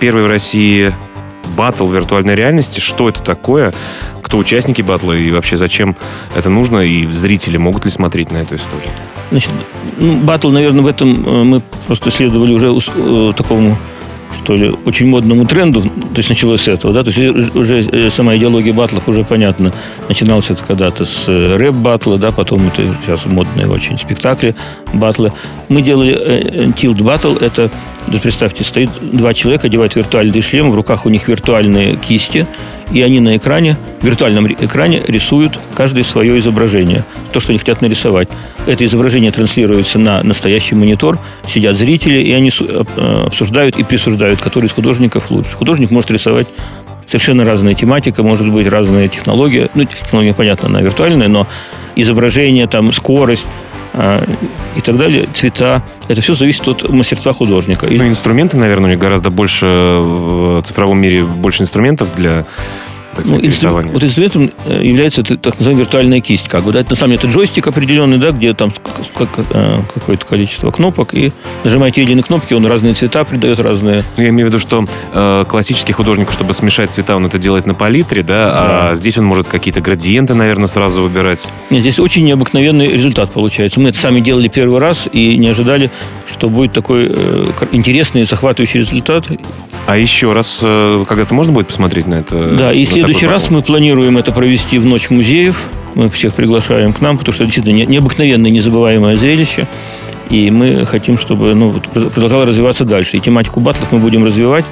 первый 0.00 0.24
в 0.24 0.26
России 0.26 0.92
батл 1.56 1.88
виртуальной 1.88 2.34
реальности. 2.34 2.80
Что 2.80 3.08
это 3.08 3.22
такое? 3.22 3.72
Кто 4.22 4.38
участники 4.38 4.82
батла 4.82 5.12
и 5.12 5.30
вообще 5.30 5.56
зачем 5.56 5.96
это 6.34 6.50
нужно? 6.50 6.80
И 6.80 7.10
зрители 7.10 7.56
могут 7.56 7.84
ли 7.84 7.90
смотреть 7.90 8.30
на 8.32 8.38
эту 8.38 8.56
историю? 8.56 8.90
Значит, 9.30 9.50
ну, 9.98 10.18
батл, 10.18 10.50
наверное, 10.50 10.82
в 10.82 10.86
этом 10.86 11.26
э, 11.26 11.44
мы 11.44 11.62
просто 11.86 12.10
следовали 12.10 12.52
уже 12.52 12.72
э, 12.74 13.32
такому 13.36 13.76
что 14.34 14.54
ли, 14.54 14.74
очень 14.84 15.06
модному 15.06 15.46
тренду, 15.46 15.82
то 15.82 16.16
есть 16.16 16.28
началось 16.28 16.62
с 16.62 16.68
этого, 16.68 16.92
да, 16.92 17.04
то 17.04 17.10
есть 17.10 17.54
уже 17.54 17.80
э, 17.80 18.10
сама 18.10 18.36
идеология 18.36 18.72
батлов 18.72 19.08
уже 19.08 19.24
понятна. 19.24 19.72
Начиналось 20.08 20.50
это 20.50 20.62
когда-то 20.62 21.04
с 21.04 21.24
э, 21.26 21.56
рэп-батла, 21.56 22.18
да, 22.18 22.32
потом 22.32 22.66
это 22.68 22.82
сейчас 23.00 23.24
модные 23.24 23.66
очень 23.68 23.96
спектакли, 23.96 24.54
батлы. 24.92 25.32
Мы 25.68 25.80
делали 25.80 26.72
тилд 26.76 27.00
батл, 27.00 27.36
это, 27.36 27.70
представьте, 28.22 28.64
стоит 28.64 28.90
два 29.00 29.34
человека, 29.34 29.66
одевают 29.66 29.96
виртуальный 29.96 30.40
шлем, 30.40 30.70
в 30.70 30.74
руках 30.74 31.06
у 31.06 31.08
них 31.08 31.28
виртуальные 31.28 31.96
кисти, 31.96 32.46
и 32.92 33.02
они 33.02 33.20
на 33.20 33.36
экране, 33.36 33.76
в 34.00 34.04
виртуальном 34.04 34.46
экране 34.46 35.02
рисуют 35.06 35.58
каждое 35.74 36.04
свое 36.04 36.38
изображение, 36.38 37.04
то, 37.32 37.40
что 37.40 37.50
они 37.50 37.58
хотят 37.58 37.82
нарисовать. 37.82 38.28
Это 38.66 38.84
изображение 38.84 39.32
транслируется 39.32 39.98
на 39.98 40.22
настоящий 40.22 40.74
монитор, 40.74 41.18
сидят 41.52 41.76
зрители, 41.76 42.20
и 42.20 42.32
они 42.32 42.50
э, 42.50 43.24
обсуждают 43.26 43.78
и 43.78 43.82
присуждают, 43.82 44.40
который 44.40 44.66
из 44.66 44.72
художников 44.72 45.30
лучше. 45.30 45.56
Художник 45.56 45.90
может 45.90 46.10
рисовать 46.10 46.46
совершенно 47.06 47.44
разная 47.44 47.74
тематика, 47.74 48.22
может 48.22 48.48
быть 48.50 48.68
разная 48.68 49.08
технология. 49.08 49.68
Ну, 49.74 49.84
технология, 49.84 50.34
понятно, 50.34 50.68
она 50.68 50.80
виртуальная, 50.80 51.28
но 51.28 51.46
изображение, 51.94 52.66
там, 52.66 52.92
скорость, 52.92 53.46
и 53.96 54.80
так 54.80 54.98
далее, 54.98 55.26
цвета. 55.32 55.82
Это 56.08 56.20
все 56.20 56.34
зависит 56.34 56.68
от 56.68 56.90
мастерства 56.90 57.32
художника. 57.32 57.86
Ну, 57.90 58.06
инструменты, 58.06 58.56
наверное, 58.56 58.88
у 58.88 58.90
них 58.90 58.98
гораздо 58.98 59.30
больше 59.30 59.66
в 59.66 60.62
цифровом 60.62 60.98
мире 61.00 61.24
больше 61.24 61.62
инструментов 61.62 62.14
для 62.14 62.44
так 63.16 63.26
сказать, 63.26 63.42
ну, 63.42 63.50
рисования. 63.50 63.92
Вот 63.92 64.04
инструментом 64.04 64.50
э, 64.66 64.84
является 64.84 65.22
так 65.22 65.58
называемая 65.58 65.84
виртуальная 65.84 66.20
кисть. 66.20 66.48
Как 66.48 66.62
бы, 66.64 66.72
да? 66.72 66.80
Это 66.80 66.90
на 66.90 66.96
самом 66.96 67.16
деле 67.16 67.28
это 67.28 67.32
джойстик 67.32 67.66
определенный, 67.66 68.18
да, 68.18 68.30
где 68.30 68.54
там 68.54 68.72
как, 69.14 69.28
э, 69.36 69.80
какое-то 69.94 70.26
количество 70.26 70.70
кнопок, 70.70 71.14
и 71.14 71.32
нажимаете 71.64 72.02
единые 72.02 72.22
кнопки, 72.22 72.54
он 72.54 72.66
разные 72.66 72.94
цвета 72.94 73.24
придает, 73.24 73.58
разные... 73.58 74.04
Ну, 74.16 74.22
я 74.22 74.28
имею 74.28 74.48
в 74.48 74.50
виду, 74.50 74.58
что 74.58 74.86
э, 75.12 75.44
классический 75.48 75.92
художник, 75.92 76.30
чтобы 76.30 76.54
смешать 76.54 76.92
цвета, 76.92 77.16
он 77.16 77.26
это 77.26 77.38
делает 77.38 77.66
на 77.66 77.74
палитре, 77.74 78.22
да, 78.22 78.50
да. 78.50 78.90
а 78.90 78.94
здесь 78.94 79.18
он 79.18 79.24
может 79.24 79.48
какие-то 79.48 79.80
градиенты, 79.80 80.34
наверное, 80.34 80.68
сразу 80.68 81.02
выбирать. 81.02 81.48
Нет, 81.70 81.80
здесь 81.80 81.98
очень 81.98 82.24
необыкновенный 82.24 82.88
результат 82.88 83.30
получается. 83.32 83.80
Мы 83.80 83.90
это 83.90 83.98
сами 83.98 84.20
делали 84.20 84.48
первый 84.48 84.78
раз 84.78 85.08
и 85.10 85.36
не 85.36 85.48
ожидали, 85.48 85.90
что 86.26 86.48
будет 86.48 86.72
такой 86.72 87.06
э, 87.08 87.50
интересный 87.72 88.22
и 88.22 88.24
захватывающий 88.24 88.80
результат. 88.80 89.26
А 89.86 89.96
еще 89.96 90.32
раз, 90.32 90.60
э, 90.62 91.04
когда-то 91.08 91.34
можно 91.34 91.52
будет 91.52 91.68
посмотреть 91.68 92.06
на 92.06 92.16
это? 92.16 92.56
Да, 92.56 92.72
и 92.72 92.84
в 92.84 92.92
следующий 93.06 93.26
раз 93.26 93.50
мы 93.50 93.62
планируем 93.62 94.18
это 94.18 94.32
провести 94.32 94.78
в 94.78 94.84
Ночь 94.84 95.10
музеев. 95.10 95.70
Мы 95.94 96.10
всех 96.10 96.34
приглашаем 96.34 96.92
к 96.92 97.00
нам, 97.00 97.16
потому 97.16 97.32
что 97.32 97.44
это 97.44 97.52
действительно 97.52 97.88
необыкновенное, 97.88 98.50
незабываемое 98.50 99.16
зрелище. 99.16 99.68
И 100.28 100.50
мы 100.50 100.84
хотим, 100.84 101.16
чтобы 101.16 101.54
ну, 101.54 101.72
продолжало 101.72 102.46
развиваться 102.46 102.84
дальше. 102.84 103.16
И 103.16 103.20
тематику 103.20 103.60
батлов 103.60 103.92
мы 103.92 104.00
будем 104.00 104.24
развивать. 104.24 104.64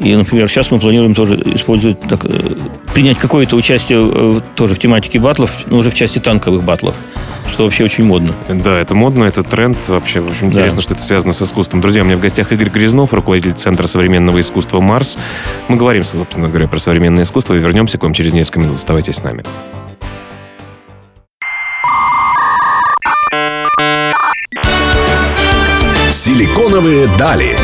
И, 0.00 0.14
например, 0.14 0.48
сейчас 0.48 0.70
мы 0.70 0.78
планируем 0.78 1.14
тоже 1.14 1.36
использовать, 1.54 2.00
так, 2.00 2.24
э, 2.24 2.28
принять 2.92 3.18
какое-то 3.18 3.56
участие 3.56 4.40
тоже 4.54 4.74
в 4.74 4.78
тематике 4.78 5.18
батлов, 5.18 5.50
но 5.66 5.78
уже 5.78 5.90
в 5.90 5.94
части 5.94 6.18
танковых 6.18 6.62
батлов 6.64 6.94
что 7.46 7.64
вообще 7.64 7.84
очень 7.84 8.04
модно. 8.04 8.34
Да, 8.48 8.78
это 8.78 8.94
модно, 8.94 9.24
это 9.24 9.42
тренд. 9.42 9.78
Вообще 9.88 10.20
очень 10.20 10.48
интересно, 10.48 10.76
да. 10.76 10.82
что 10.82 10.94
это 10.94 11.02
связано 11.02 11.32
с 11.32 11.42
искусством. 11.42 11.80
Друзья, 11.80 12.02
у 12.02 12.04
меня 12.04 12.16
в 12.16 12.20
гостях 12.20 12.52
Игорь 12.52 12.68
Грязнов, 12.68 13.12
руководитель 13.12 13.52
Центра 13.52 13.86
современного 13.86 14.40
искусства 14.40 14.80
«Марс». 14.80 15.16
Мы 15.68 15.76
говорим, 15.76 16.04
собственно 16.04 16.48
говоря, 16.48 16.66
про 16.68 16.78
современное 16.78 17.24
искусство 17.24 17.54
и 17.54 17.58
вернемся 17.58 17.98
к 17.98 18.02
вам 18.02 18.12
через 18.12 18.32
несколько 18.32 18.60
минут. 18.60 18.76
Оставайтесь 18.76 19.16
с 19.16 19.22
нами. 19.22 19.44
Силиконовые 26.12 27.08
дали. 27.18 27.56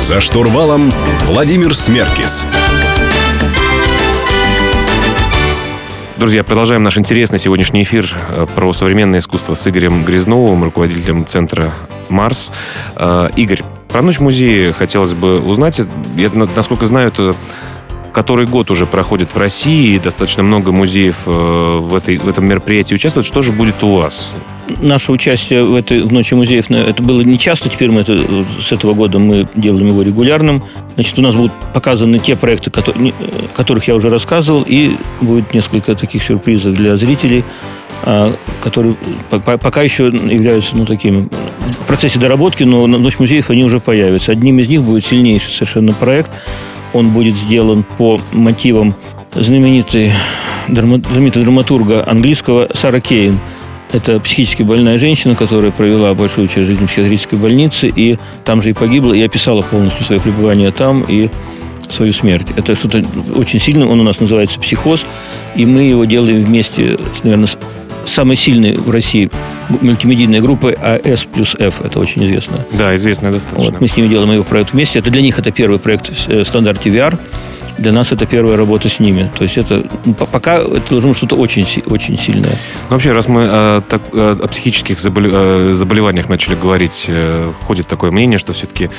За 0.00 0.20
штурвалом 0.20 0.92
Владимир 1.26 1.74
Смеркис. 1.74 2.44
Друзья, 6.16 6.42
продолжаем 6.44 6.82
наш 6.82 6.98
интересный 6.98 7.38
сегодняшний 7.38 7.82
эфир 7.82 8.12
э, 8.30 8.46
про 8.54 8.72
современное 8.72 9.20
искусство 9.20 9.54
с 9.54 9.66
Игорем 9.66 10.04
Грязновым, 10.04 10.64
руководителем 10.64 11.24
центра 11.24 11.70
«Марс». 12.08 12.50
Э, 12.96 13.30
Игорь, 13.36 13.62
про 13.88 14.02
ночь 14.02 14.20
музея 14.20 14.72
хотелось 14.72 15.14
бы 15.14 15.40
узнать. 15.40 15.80
Я, 16.16 16.30
насколько 16.30 16.86
знаю, 16.86 17.08
это 17.08 17.34
который 18.12 18.46
год 18.46 18.70
уже 18.70 18.86
проходит 18.86 19.34
в 19.34 19.38
России, 19.38 19.94
и 19.94 19.98
достаточно 19.98 20.42
много 20.42 20.72
музеев 20.72 21.22
э, 21.26 21.30
в, 21.30 21.94
этой, 21.94 22.18
в 22.18 22.28
этом 22.28 22.46
мероприятии 22.46 22.94
участвуют. 22.94 23.26
Что 23.26 23.40
же 23.42 23.52
будет 23.52 23.82
у 23.82 23.96
вас? 23.96 24.32
Наше 24.80 25.12
участие 25.12 25.64
в 25.64 25.74
этой 25.74 26.02
в 26.02 26.12
Ночи 26.12 26.34
музеев, 26.34 26.70
это 26.70 27.02
было 27.02 27.22
не 27.22 27.38
часто, 27.38 27.68
теперь 27.68 27.90
мы 27.90 28.02
это, 28.02 28.18
с 28.60 28.72
этого 28.72 28.94
года 28.94 29.18
мы 29.18 29.48
делаем 29.54 29.88
его 29.88 30.02
регулярным. 30.02 30.62
Значит, 30.94 31.18
у 31.18 31.22
нас 31.22 31.34
будут 31.34 31.52
показаны 31.72 32.18
те 32.18 32.36
проекты, 32.36 32.70
которые, 32.70 33.14
которых 33.54 33.88
я 33.88 33.94
уже 33.94 34.08
рассказывал, 34.08 34.64
и 34.66 34.96
будет 35.20 35.52
несколько 35.54 35.94
таких 35.94 36.22
сюрпризов 36.22 36.74
для 36.74 36.96
зрителей, 36.96 37.44
а, 38.02 38.34
которые 38.62 38.96
пока 39.40 39.82
еще 39.82 40.06
являются 40.06 40.76
ну, 40.76 40.86
такими 40.86 41.28
в 41.80 41.86
процессе 41.86 42.18
доработки, 42.18 42.64
но 42.64 42.86
на 42.86 42.98
Ночь 42.98 43.18
музеев 43.18 43.50
они 43.50 43.64
уже 43.64 43.80
появятся. 43.80 44.32
Одним 44.32 44.58
из 44.58 44.68
них 44.68 44.82
будет 44.82 45.06
сильнейший 45.06 45.52
совершенно 45.52 45.92
проект– 45.92 46.30
он 46.92 47.10
будет 47.10 47.36
сделан 47.36 47.82
по 47.82 48.20
мотивам 48.32 48.94
знаменитой, 49.34 50.12
знаменитой 50.68 51.42
драматурга 51.42 52.08
английского 52.08 52.68
Сара 52.74 53.00
Кейн. 53.00 53.38
Это 53.92 54.20
психически 54.20 54.62
больная 54.62 54.98
женщина, 54.98 55.34
которая 55.34 55.72
провела 55.72 56.14
большую 56.14 56.46
часть 56.46 56.68
жизни 56.68 56.86
в 56.86 56.88
психиатрической 56.88 57.38
больнице, 57.38 57.88
и 57.88 58.18
там 58.44 58.62
же 58.62 58.70
и 58.70 58.72
погибла, 58.72 59.14
и 59.14 59.22
описала 59.22 59.62
полностью 59.62 60.04
свое 60.04 60.20
пребывание 60.20 60.70
там 60.70 61.04
и 61.08 61.28
свою 61.88 62.12
смерть. 62.12 62.46
Это 62.56 62.76
что-то 62.76 63.04
очень 63.34 63.60
сильное, 63.60 63.88
он 63.88 64.00
у 64.00 64.04
нас 64.04 64.20
называется 64.20 64.60
«Психоз», 64.60 65.04
и 65.56 65.66
мы 65.66 65.82
его 65.82 66.04
делаем 66.04 66.44
вместе, 66.44 66.98
наверное, 67.24 67.48
самой 68.06 68.36
сильной 68.36 68.76
в 68.76 68.90
России 68.90 69.30
мультимедийной 69.68 70.40
группой 70.40 70.72
АС 70.72 71.24
плюс 71.24 71.54
F. 71.58 71.80
Это 71.84 72.00
очень 72.00 72.24
известно. 72.24 72.64
Да, 72.72 72.94
известно 72.94 73.30
достаточно. 73.30 73.70
Вот, 73.70 73.80
мы 73.80 73.88
с 73.88 73.96
ними 73.96 74.08
делаем 74.08 74.32
его 74.32 74.44
проект 74.44 74.72
вместе. 74.72 74.98
Это 74.98 75.10
для 75.10 75.22
них 75.22 75.38
это 75.38 75.50
первый 75.50 75.78
проект 75.78 76.08
в 76.08 76.28
э, 76.28 76.44
стандарте 76.44 76.90
VR. 76.90 77.18
Для 77.80 77.92
нас 77.92 78.12
это 78.12 78.26
первая 78.26 78.58
работа 78.58 78.90
с 78.90 79.00
ними. 79.00 79.30
То 79.36 79.44
есть 79.44 79.56
это 79.56 79.88
ну, 80.04 80.12
пока 80.12 80.58
это 80.58 80.90
должно 80.90 81.08
быть 81.08 81.16
что-то 81.16 81.36
очень, 81.36 81.66
очень 81.86 82.18
сильное. 82.18 82.50
Ну, 82.50 82.90
вообще, 82.90 83.12
раз 83.12 83.26
мы 83.26 83.48
э, 83.50 83.82
так, 83.88 84.02
э, 84.12 84.36
о 84.42 84.48
психических 84.48 84.98
э, 85.02 85.72
заболеваниях 85.72 86.28
начали 86.28 86.54
говорить, 86.54 87.06
э, 87.08 87.52
ходит 87.62 87.88
такое 87.88 88.10
мнение, 88.10 88.38
что 88.38 88.52
все-таки 88.52 88.90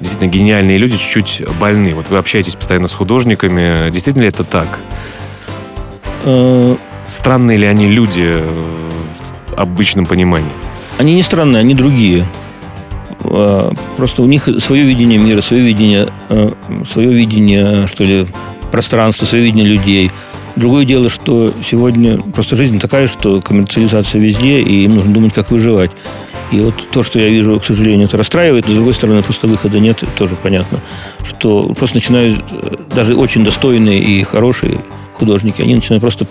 действительно 0.00 0.30
гениальные 0.30 0.78
люди 0.78 0.96
чуть-чуть 0.96 1.42
больны. 1.60 1.94
Вот 1.94 2.08
вы 2.08 2.16
общаетесь 2.16 2.54
постоянно 2.54 2.88
с 2.88 2.94
художниками. 2.94 3.90
Действительно 3.90 4.22
ли 4.22 4.28
это 4.28 4.42
так? 4.42 4.80
Э, 6.24 6.76
Странные 7.06 7.58
ли 7.58 7.66
они 7.66 7.88
люди 7.88 8.42
в 9.48 9.54
обычном 9.54 10.06
понимании? 10.06 10.52
Они 10.96 11.14
не 11.14 11.22
странные, 11.22 11.60
они 11.60 11.74
другие. 11.74 12.26
А, 13.24 13.72
просто 13.96 14.22
у 14.22 14.26
них 14.26 14.48
свое 14.60 14.84
видение 14.84 15.18
мира, 15.18 15.40
свое 15.40 15.62
видение, 15.62 16.08
э, 16.28 16.52
свое 16.90 17.12
видение, 17.12 17.86
что 17.86 18.04
ли, 18.04 18.26
пространства, 18.70 19.24
свое 19.26 19.44
видение 19.44 19.66
людей. 19.66 20.10
Другое 20.56 20.84
дело, 20.84 21.08
что 21.08 21.50
сегодня 21.68 22.18
просто 22.18 22.54
жизнь 22.54 22.78
такая, 22.78 23.06
что 23.06 23.40
коммерциализация 23.40 24.20
везде, 24.20 24.60
и 24.60 24.84
им 24.84 24.96
нужно 24.96 25.12
думать, 25.12 25.32
как 25.32 25.50
выживать. 25.50 25.90
И 26.52 26.60
вот 26.60 26.88
то, 26.90 27.02
что 27.02 27.18
я 27.18 27.28
вижу, 27.28 27.58
к 27.58 27.64
сожалению, 27.64 28.06
это 28.06 28.16
расстраивает, 28.16 28.66
но 28.66 28.72
с 28.72 28.76
другой 28.76 28.94
стороны, 28.94 29.22
просто 29.22 29.48
выхода 29.48 29.80
нет, 29.80 30.04
тоже 30.16 30.36
понятно. 30.36 30.78
Что 31.24 31.66
просто 31.76 31.96
начинают 31.96 32.44
э, 32.50 32.76
даже 32.94 33.16
очень 33.16 33.44
достойные 33.44 34.00
и 34.00 34.22
хорошие 34.22 34.84
художники, 35.14 35.62
они 35.62 35.74
начинают 35.74 36.02
просто 36.02 36.26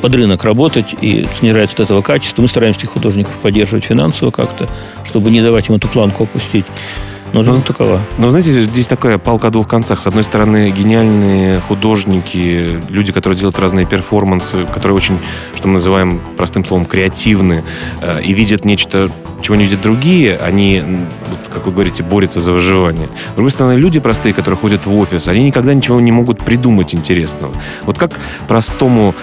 под 0.00 0.14
рынок 0.14 0.44
работать 0.44 0.94
и 1.00 1.26
снижается 1.38 1.76
от 1.76 1.80
этого 1.80 2.02
качество. 2.02 2.42
Мы 2.42 2.48
стараемся 2.48 2.80
этих 2.80 2.90
художников 2.90 3.32
поддерживать 3.38 3.84
финансово 3.84 4.30
как-то, 4.30 4.68
чтобы 5.14 5.30
не 5.30 5.40
давать 5.42 5.68
им 5.68 5.76
эту 5.76 5.86
планку 5.86 6.24
опустить. 6.24 6.66
Но 7.32 7.44
жизнь 7.44 7.58
ну, 7.58 7.62
такова. 7.62 8.00
Но 8.18 8.30
знаете, 8.30 8.62
здесь 8.62 8.88
такая 8.88 9.16
палка 9.16 9.46
о 9.46 9.50
двух 9.50 9.68
концах. 9.68 10.00
С 10.00 10.08
одной 10.08 10.24
стороны, 10.24 10.72
гениальные 10.72 11.60
художники, 11.60 12.80
люди, 12.88 13.12
которые 13.12 13.38
делают 13.38 13.56
разные 13.60 13.86
перформансы, 13.86 14.64
которые 14.64 14.96
очень, 14.96 15.18
что 15.54 15.68
мы 15.68 15.74
называем 15.74 16.20
простым 16.36 16.64
словом, 16.64 16.84
креативны, 16.84 17.62
э, 18.02 18.22
и 18.22 18.32
видят 18.32 18.64
нечто 18.64 19.08
чего 19.40 19.54
не 19.54 19.64
видят 19.64 19.82
другие, 19.82 20.36
они, 20.36 20.82
как 21.52 21.66
вы 21.66 21.72
говорите, 21.72 22.02
борются 22.02 22.40
за 22.40 22.50
выживание. 22.50 23.08
С 23.32 23.34
другой 23.36 23.50
стороны, 23.50 23.78
люди 23.78 24.00
простые, 24.00 24.34
которые 24.34 24.58
ходят 24.58 24.84
в 24.84 24.96
офис, 24.96 25.28
они 25.28 25.44
никогда 25.44 25.74
ничего 25.74 26.00
не 26.00 26.10
могут 26.10 26.38
придумать 26.38 26.94
интересного. 26.94 27.52
Вот 27.84 27.98
как 27.98 28.18
простому 28.48 29.14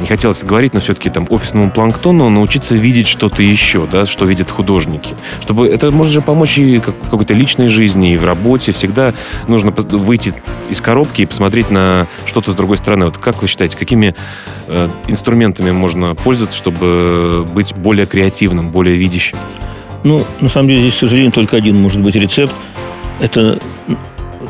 не 0.00 0.06
хотелось 0.06 0.42
говорить, 0.42 0.74
но 0.74 0.80
все-таки 0.80 1.10
там 1.10 1.26
офисному 1.30 1.70
планктону 1.70 2.28
научиться 2.30 2.74
видеть 2.74 3.06
что-то 3.06 3.42
еще, 3.42 3.86
да, 3.90 4.06
что 4.06 4.24
видят 4.24 4.50
художники. 4.50 5.14
Чтобы 5.42 5.68
это 5.68 5.90
может 5.90 6.12
же 6.12 6.22
помочь 6.22 6.58
и 6.58 6.78
в 6.78 7.10
какой-то 7.10 7.34
личной 7.34 7.68
жизни, 7.68 8.14
и 8.14 8.16
в 8.16 8.24
работе. 8.24 8.72
Всегда 8.72 9.12
нужно 9.46 9.70
выйти 9.70 10.34
из 10.68 10.80
коробки 10.80 11.22
и 11.22 11.26
посмотреть 11.26 11.70
на 11.70 12.06
что-то 12.26 12.52
с 12.52 12.54
другой 12.54 12.78
стороны. 12.78 13.06
Вот 13.06 13.18
как 13.18 13.42
вы 13.42 13.48
считаете, 13.48 13.76
какими 13.76 14.14
э, 14.68 14.88
инструментами 15.08 15.70
можно 15.70 16.14
пользоваться, 16.14 16.56
чтобы 16.56 17.46
быть 17.52 17.74
более 17.74 18.06
креативным, 18.06 18.70
более 18.70 18.96
видящим? 18.96 19.38
Ну, 20.02 20.24
на 20.40 20.48
самом 20.48 20.68
деле, 20.68 20.80
здесь, 20.80 20.94
к 20.94 20.98
сожалению, 21.00 21.32
только 21.32 21.56
один 21.56 21.76
может 21.76 22.00
быть 22.00 22.14
рецепт. 22.14 22.54
Это 23.20 23.58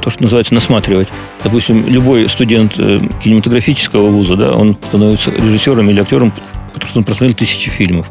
то, 0.00 0.11
что 0.11 0.23
называется 0.23 0.54
насматривать. 0.54 1.09
Допустим, 1.42 1.87
любой 1.87 2.28
студент 2.28 2.75
э, 2.78 3.00
кинематографического 3.23 4.09
вуза, 4.09 4.37
да, 4.37 4.52
он 4.52 4.76
становится 4.88 5.30
режиссером 5.30 5.88
или 5.90 6.00
актером, 6.00 6.33
потому 6.73 6.88
что 6.88 6.99
он 6.99 7.04
просмотрел 7.04 7.35
тысячи 7.35 7.71
фильмов. 7.71 8.11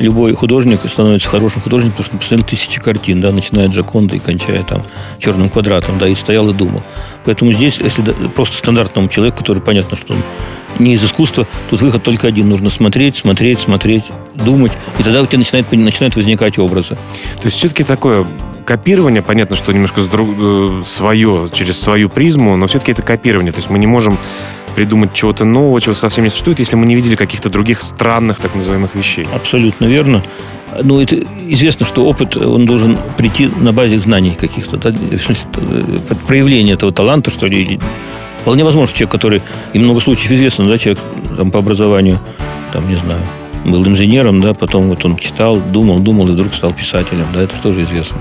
Любой 0.00 0.32
художник 0.34 0.80
становится 0.88 1.28
хорошим 1.28 1.60
художником, 1.60 1.96
потому 1.96 2.04
что 2.04 2.14
он 2.14 2.20
посмотрел 2.20 2.46
тысячи 2.46 2.80
картин, 2.80 3.20
да, 3.20 3.32
начиная 3.32 3.66
от 3.66 3.72
Джаконда 3.72 4.16
и 4.16 4.18
кончая 4.20 4.62
там 4.62 4.84
черным 5.18 5.50
квадратом, 5.50 5.98
да, 5.98 6.06
и 6.06 6.14
стоял 6.14 6.48
и 6.50 6.54
думал. 6.54 6.82
Поэтому 7.24 7.52
здесь, 7.52 7.78
если 7.78 8.02
просто 8.34 8.56
стандартному 8.56 9.08
человеку, 9.08 9.38
который 9.38 9.60
понятно, 9.60 9.96
что 9.96 10.14
он 10.14 10.22
не 10.78 10.94
из 10.94 11.04
искусства, 11.04 11.48
тут 11.70 11.82
выход 11.82 12.02
только 12.02 12.28
один. 12.28 12.48
Нужно 12.48 12.70
смотреть, 12.70 13.16
смотреть, 13.16 13.60
смотреть, 13.60 14.04
думать. 14.34 14.72
И 14.98 15.02
тогда 15.02 15.22
у 15.22 15.26
тебя 15.26 15.38
начинает, 15.38 15.70
начинают 15.72 16.14
возникать 16.14 16.58
образы. 16.58 16.96
То 17.34 17.44
есть 17.44 17.56
все-таки 17.56 17.82
такое 17.82 18.24
копирование, 18.68 19.22
понятно, 19.22 19.56
что 19.56 19.72
немножко 19.72 20.02
э, 20.02 20.82
свое, 20.84 21.48
через 21.54 21.80
свою 21.80 22.10
призму, 22.10 22.54
но 22.56 22.66
все-таки 22.66 22.92
это 22.92 23.00
копирование. 23.00 23.50
То 23.50 23.60
есть 23.60 23.70
мы 23.70 23.78
не 23.78 23.86
можем 23.86 24.18
придумать 24.76 25.14
чего-то 25.14 25.46
нового, 25.46 25.80
чего 25.80 25.94
совсем 25.94 26.24
не 26.24 26.28
существует, 26.28 26.58
если 26.58 26.76
мы 26.76 26.84
не 26.84 26.94
видели 26.94 27.16
каких-то 27.16 27.48
других 27.48 27.82
странных, 27.82 28.36
так 28.40 28.54
называемых, 28.54 28.94
вещей. 28.94 29.26
Абсолютно 29.34 29.86
верно. 29.86 30.22
Ну, 30.82 31.00
это 31.00 31.16
известно, 31.48 31.86
что 31.86 32.04
опыт, 32.04 32.36
он 32.36 32.66
должен 32.66 32.98
прийти 33.16 33.48
на 33.58 33.72
базе 33.72 33.98
знаний 33.98 34.36
каких-то, 34.38 34.76
да, 34.76 34.90
э, 34.90 35.82
проявления 36.26 36.74
этого 36.74 36.92
таланта, 36.92 37.30
что 37.30 37.46
ли. 37.46 37.80
Вполне 38.42 38.64
возможно, 38.64 38.94
человек, 38.94 39.12
который, 39.12 39.42
и 39.72 39.78
много 39.78 40.00
случаев 40.00 40.30
известно, 40.30 40.66
да, 40.66 40.76
человек 40.76 41.02
там, 41.38 41.50
по 41.50 41.60
образованию, 41.60 42.18
там, 42.74 42.86
не 42.86 42.96
знаю, 42.96 43.22
был 43.64 43.86
инженером, 43.86 44.40
да, 44.40 44.54
потом 44.54 44.88
вот 44.88 45.04
он 45.04 45.16
читал, 45.16 45.58
думал, 45.58 45.98
думал 46.00 46.28
и 46.28 46.32
вдруг 46.32 46.54
стал 46.54 46.72
писателем, 46.72 47.26
да, 47.32 47.42
это 47.42 47.54
что 47.54 47.72
же 47.72 47.82
известно. 47.82 48.18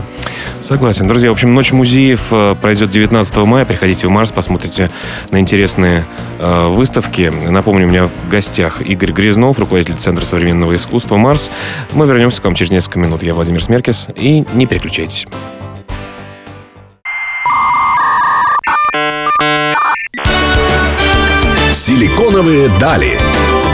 Согласен. 0.61 1.07
Друзья, 1.07 1.29
в 1.29 1.33
общем, 1.33 1.53
Ночь 1.53 1.71
музеев 1.71 2.27
э, 2.31 2.55
пройдет 2.61 2.89
19 2.89 3.37
мая. 3.37 3.63
Приходите 3.63 4.07
в 4.07 4.09
Марс, 4.09 4.31
посмотрите 4.31 4.89
на 5.31 5.39
интересные 5.39 6.05
э, 6.39 6.67
выставки. 6.67 7.31
Напомню, 7.49 7.85
у 7.85 7.89
меня 7.89 8.07
в 8.07 8.29
гостях 8.29 8.81
Игорь 8.81 9.11
Грязнов, 9.11 9.59
руководитель 9.59 9.95
Центра 9.95 10.25
современного 10.25 10.75
искусства 10.75 11.17
«Марс». 11.17 11.49
Мы 11.93 12.05
вернемся 12.05 12.41
к 12.41 12.45
вам 12.45 12.55
через 12.55 12.71
несколько 12.71 12.99
минут. 12.99 13.23
Я 13.23 13.33
Владимир 13.33 13.63
Смеркис, 13.63 14.07
и 14.15 14.43
не 14.53 14.65
переключайтесь. 14.65 15.25
Силиконовые 21.73 22.69
дали. 22.79 23.17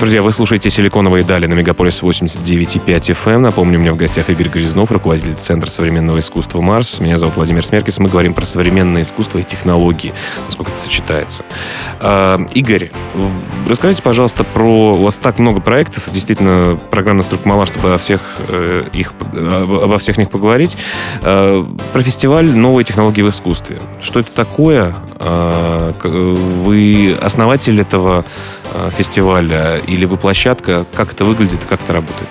Друзья, 0.00 0.22
вы 0.22 0.32
слушаете 0.32 0.70
«Силиконовые 0.70 1.22
дали» 1.24 1.44
на 1.44 1.52
Мегаполис 1.52 2.02
89,5 2.02 2.86
FM. 2.86 3.36
Напомню, 3.36 3.78
у 3.78 3.82
меня 3.82 3.92
в 3.92 3.98
гостях 3.98 4.30
Игорь 4.30 4.48
Грязнов, 4.48 4.90
руководитель 4.90 5.34
Центра 5.34 5.68
современного 5.68 6.20
искусства 6.20 6.62
«Марс». 6.62 7.00
Меня 7.00 7.18
зовут 7.18 7.36
Владимир 7.36 7.62
Смеркис. 7.62 7.98
Мы 7.98 8.08
говорим 8.08 8.32
про 8.32 8.46
современное 8.46 9.02
искусство 9.02 9.40
и 9.40 9.42
технологии, 9.42 10.14
насколько 10.46 10.72
это 10.72 10.80
сочетается. 10.80 11.44
А, 11.98 12.40
Игорь, 12.54 12.90
расскажите, 13.68 14.00
пожалуйста, 14.00 14.42
про... 14.42 14.94
У 14.94 15.02
вас 15.02 15.18
так 15.18 15.38
много 15.38 15.60
проектов. 15.60 16.04
Действительно, 16.10 16.80
программа 16.90 17.18
настолько 17.18 17.46
мала, 17.46 17.66
чтобы 17.66 17.92
о 17.92 17.98
всех, 17.98 18.22
э, 18.48 18.84
их, 18.94 19.12
обо 19.34 19.98
всех 19.98 20.16
них 20.16 20.30
поговорить. 20.30 20.78
А, 21.20 21.62
про 21.92 22.02
фестиваль 22.02 22.46
«Новые 22.46 22.86
технологии 22.86 23.20
в 23.20 23.28
искусстве». 23.28 23.82
Что 24.00 24.20
это 24.20 24.30
такое? 24.30 24.96
А, 25.20 25.92
вы 26.02 27.16
основатель 27.20 27.80
этого 27.80 28.24
Э, 28.72 28.90
фестиваля 28.96 29.78
или 29.88 30.04
вы 30.04 30.16
площадка? 30.16 30.84
Как 30.94 31.12
это 31.12 31.24
выглядит 31.24 31.64
и 31.64 31.66
как 31.66 31.82
это 31.82 31.92
работает? 31.92 32.28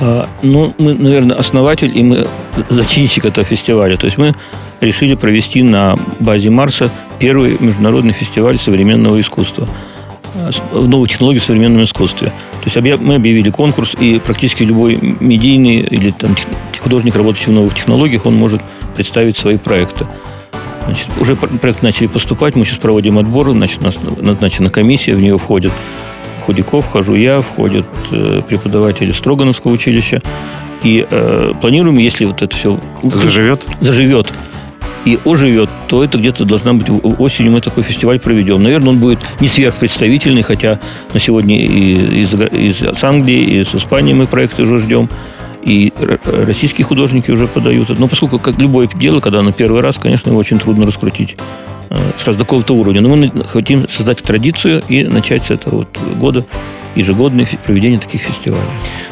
А, 0.00 0.28
ну, 0.42 0.74
мы, 0.78 0.94
наверное, 0.94 1.36
основатель 1.36 1.96
и 1.96 2.02
мы 2.02 2.26
зачинщик 2.70 3.26
этого 3.26 3.44
фестиваля. 3.44 3.96
То 3.96 4.06
есть 4.06 4.16
мы 4.16 4.34
решили 4.80 5.14
провести 5.14 5.62
на 5.62 5.98
базе 6.20 6.50
Марса 6.50 6.90
первый 7.18 7.58
международный 7.60 8.12
фестиваль 8.12 8.58
современного 8.58 9.20
искусства 9.20 9.68
в 10.72 10.88
новых 10.88 11.10
технологиях 11.10 11.42
в 11.44 11.46
современном 11.46 11.84
искусстве. 11.84 12.32
То 12.64 12.70
есть 12.70 13.00
мы 13.00 13.14
объявили 13.14 13.50
конкурс, 13.50 13.94
и 14.00 14.18
практически 14.18 14.64
любой 14.64 14.98
медийный 15.20 15.80
или 15.80 16.10
там, 16.10 16.34
художник, 16.80 17.14
работающий 17.14 17.52
в 17.52 17.54
новых 17.54 17.74
технологиях, 17.74 18.26
он 18.26 18.34
может 18.34 18.60
представить 18.96 19.36
свои 19.36 19.58
проекты. 19.58 20.06
Значит, 20.84 21.06
уже 21.18 21.36
проект 21.36 21.82
начали 21.82 22.06
поступать, 22.06 22.56
мы 22.56 22.64
сейчас 22.64 22.78
проводим 22.78 23.18
отбор, 23.18 23.50
значит, 23.52 23.80
у 23.80 23.84
нас 23.84 23.94
назначена 24.20 24.70
комиссия, 24.70 25.14
в 25.14 25.20
нее 25.20 25.38
входят 25.38 25.72
Худяков, 26.42 26.86
вхожу 26.86 27.14
я, 27.14 27.40
входят 27.40 27.86
э, 28.10 28.42
преподаватели 28.46 29.10
Строгановского 29.10 29.72
училища. 29.72 30.20
И 30.82 31.06
э, 31.10 31.52
планируем, 31.60 31.96
если 31.96 32.26
вот 32.26 32.42
это 32.42 32.54
все... 32.54 32.78
Заживет? 33.02 33.62
Заживет 33.80 34.30
и 35.04 35.18
оживет, 35.24 35.68
то 35.86 36.02
это 36.02 36.18
где-то 36.18 36.44
должна 36.44 36.72
быть 36.72 36.86
осенью 37.18 37.52
мы 37.52 37.60
такой 37.60 37.82
фестиваль 37.82 38.18
проведем. 38.18 38.62
Наверное, 38.62 38.90
он 38.90 38.98
будет 38.98 39.18
не 39.40 39.48
сверхпредставительный, 39.48 40.42
хотя 40.42 40.80
на 41.12 41.20
сегодня 41.20 41.62
и 41.62 42.22
из, 42.22 42.32
из 42.32 43.04
Англии, 43.04 43.38
и 43.38 43.60
из 43.60 43.74
Испании 43.74 44.14
мы 44.14 44.26
проекты 44.26 44.62
уже 44.62 44.78
ждем 44.78 45.08
и 45.64 45.92
российские 46.24 46.84
художники 46.84 47.30
уже 47.30 47.46
подают. 47.46 47.98
Но 47.98 48.08
поскольку, 48.08 48.38
как 48.38 48.58
любое 48.58 48.88
дело, 48.94 49.20
когда 49.20 49.40
оно 49.40 49.52
первый 49.52 49.80
раз, 49.80 49.96
конечно, 49.96 50.30
его 50.30 50.38
очень 50.38 50.58
трудно 50.58 50.86
раскрутить 50.86 51.36
э, 51.90 51.96
сразу 52.18 52.38
до 52.38 52.44
какого-то 52.44 52.74
уровня. 52.74 53.00
Но 53.00 53.08
мы 53.08 53.44
хотим 53.44 53.88
создать 53.88 54.22
традицию 54.22 54.82
и 54.88 55.04
начать 55.04 55.44
с 55.44 55.50
этого 55.50 55.76
вот 55.78 55.98
года 56.16 56.44
ежегодное 56.94 57.46
проведение 57.64 57.98
таких 57.98 58.22
фестивалей. 58.22 58.62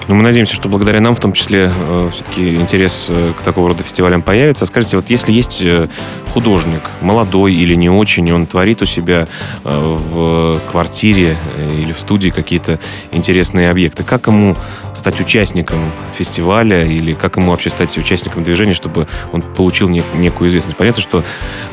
Ну, 0.09 0.17
мы 0.17 0.23
надеемся, 0.23 0.55
что 0.55 0.69
благодаря 0.69 1.01
нам, 1.01 1.15
в 1.15 1.21
том 1.21 1.33
числе, 1.33 1.71
э, 1.75 2.09
все-таки 2.13 2.55
интерес 2.55 3.07
э, 3.09 3.33
к 3.39 3.43
такого 3.43 3.69
рода 3.69 3.83
фестивалям 3.83 4.23
появится. 4.23 4.67
Скажите, 4.67 4.97
вот 4.97 5.11
если 5.11 5.33
есть 5.33 5.61
э, 5.63 5.89
художник, 6.33 6.83
молодой 7.01 7.55
или 7.55 7.75
не 7.75 7.89
очень, 7.89 8.29
и 8.29 8.33
он 8.33 8.47
творит 8.47 8.83
у 8.83 8.85
себя 8.85 9.29
в 9.65 10.59
квартире 10.71 11.37
или 11.79 11.93
в 11.93 12.01
студии 12.01 12.31
какие-то 12.31 12.79
интересные 13.11 13.71
объекты, 13.71 14.03
как 14.03 14.27
ему 14.27 14.57
стать 14.95 15.21
участником 15.21 15.79
фестиваля 16.17 16.85
или 16.85 17.13
как 17.13 17.37
ему 17.37 17.51
вообще 17.51 17.71
стать 17.71 17.97
участником 17.99 18.45
движения, 18.45 18.75
чтобы 18.75 19.09
он 19.33 19.43
получил 19.43 19.89
нек- 19.89 20.17
некую 20.17 20.49
известность? 20.49 20.77
Понятно, 20.77 21.03
что, 21.03 21.25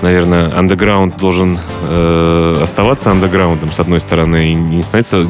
наверное, 0.02 0.56
андеграунд 0.58 1.17
должен 1.17 1.58
э, 1.84 2.62
оставаться 2.62 3.12
андеграундом, 3.12 3.72
с 3.72 3.80
одной 3.80 4.00
стороны, 4.02 4.52
и 4.52 4.54
не 4.54 4.84
становиться 4.84 5.24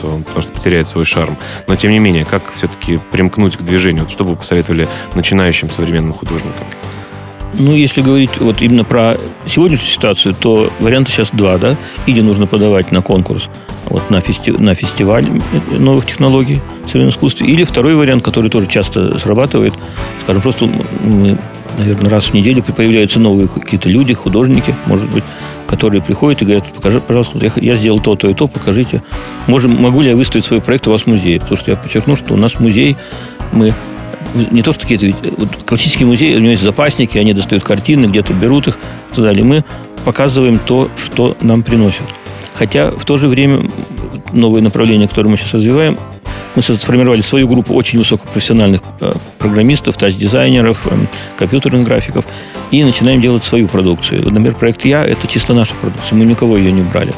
гипермассовым, 0.00 0.24
потому 0.24 0.42
что 0.42 0.52
потеряет 0.52 0.88
свой 0.88 1.04
шарм. 1.04 1.36
Но, 1.66 1.76
тем 1.76 1.90
не 1.90 1.98
менее, 1.98 2.24
как 2.24 2.42
все-таки 2.54 3.00
примкнуть 3.10 3.56
к 3.56 3.62
движению? 3.62 4.04
Вот 4.04 4.12
что 4.12 4.24
бы 4.24 4.30
вы 4.30 4.36
посоветовали 4.36 4.88
начинающим 5.14 5.70
современным 5.70 6.12
художникам? 6.12 6.66
Ну, 7.54 7.74
если 7.74 8.00
говорить 8.00 8.38
вот 8.38 8.62
именно 8.62 8.84
про 8.84 9.16
сегодняшнюю 9.46 9.90
ситуацию, 9.90 10.34
то 10.34 10.72
варианта 10.78 11.10
сейчас 11.10 11.30
два, 11.32 11.58
да? 11.58 11.76
Или 12.06 12.20
нужно 12.20 12.46
подавать 12.46 12.92
на 12.92 13.02
конкурс, 13.02 13.48
вот 13.86 14.08
на, 14.08 14.20
фести, 14.20 14.50
на 14.50 14.74
фестиваль 14.74 15.26
новых 15.70 16.06
технологий 16.06 16.60
в 16.84 16.86
современном 16.86 17.12
искусстве, 17.12 17.48
или 17.48 17.64
второй 17.64 17.96
вариант, 17.96 18.22
который 18.22 18.50
тоже 18.50 18.68
часто 18.68 19.18
срабатывает, 19.18 19.74
скажем, 20.22 20.42
просто 20.42 20.66
мы, 20.66 21.38
наверное, 21.76 22.08
раз 22.08 22.26
в 22.26 22.34
неделю 22.34 22.62
появляются 22.62 23.18
новые 23.18 23.48
какие-то 23.48 23.88
люди, 23.88 24.14
художники, 24.14 24.76
может 24.86 25.10
быть, 25.10 25.24
которые 25.70 26.02
приходят 26.02 26.42
и 26.42 26.44
говорят, 26.44 26.64
покажи, 26.72 27.00
пожалуйста, 27.00 27.38
я, 27.38 27.52
я 27.54 27.76
сделал 27.76 28.00
то, 28.00 28.16
то 28.16 28.28
и 28.28 28.34
то, 28.34 28.48
покажите. 28.48 29.02
Можем, 29.46 29.80
могу 29.80 30.02
ли 30.02 30.10
я 30.10 30.16
выставить 30.16 30.44
свой 30.44 30.60
проект 30.60 30.88
у 30.88 30.90
вас 30.90 31.02
в 31.02 31.06
музее? 31.06 31.38
Потому 31.38 31.56
что 31.56 31.70
я 31.70 31.76
подчеркну, 31.76 32.16
что 32.16 32.34
у 32.34 32.36
нас 32.36 32.58
музей, 32.58 32.96
мы 33.52 33.72
не 34.50 34.62
то, 34.62 34.72
что 34.72 34.82
какие-то... 34.82 35.16
Вот 35.38 35.48
классический 35.64 36.04
музей, 36.04 36.34
у 36.34 36.40
него 36.40 36.50
есть 36.50 36.64
запасники, 36.64 37.18
они 37.18 37.34
достают 37.34 37.62
картины, 37.62 38.06
где-то 38.06 38.34
берут 38.34 38.66
их 38.66 38.78
и 39.12 39.14
так 39.14 39.24
далее. 39.24 39.44
Мы 39.44 39.64
показываем 40.04 40.58
то, 40.58 40.90
что 40.96 41.36
нам 41.40 41.62
приносят. 41.62 42.06
Хотя 42.52 42.90
в 42.90 43.04
то 43.04 43.16
же 43.16 43.28
время 43.28 43.60
новые 44.32 44.64
направления, 44.64 45.06
которые 45.06 45.30
мы 45.30 45.36
сейчас 45.36 45.54
развиваем, 45.54 45.98
Мы 46.56 46.62
сформировали 46.62 47.20
свою 47.20 47.48
группу 47.48 47.74
очень 47.74 47.98
высокопрофессиональных 47.98 48.80
э, 49.00 49.12
программистов, 49.38 49.96
тач-дизайнеров, 49.96 50.86
э, 50.86 50.90
компьютерных 51.38 51.84
графиков 51.84 52.24
и 52.70 52.82
начинаем 52.82 53.20
делать 53.20 53.44
свою 53.44 53.68
продукцию. 53.68 54.24
Например, 54.24 54.54
проект 54.54 54.84
«Я»— 54.84 55.04
это 55.06 55.26
чисто 55.26 55.54
наша 55.54 55.74
продукция, 55.74 56.16
мы 56.16 56.24
никого 56.24 56.56
ее 56.56 56.72
не 56.72 56.82
брали. 56.82 57.14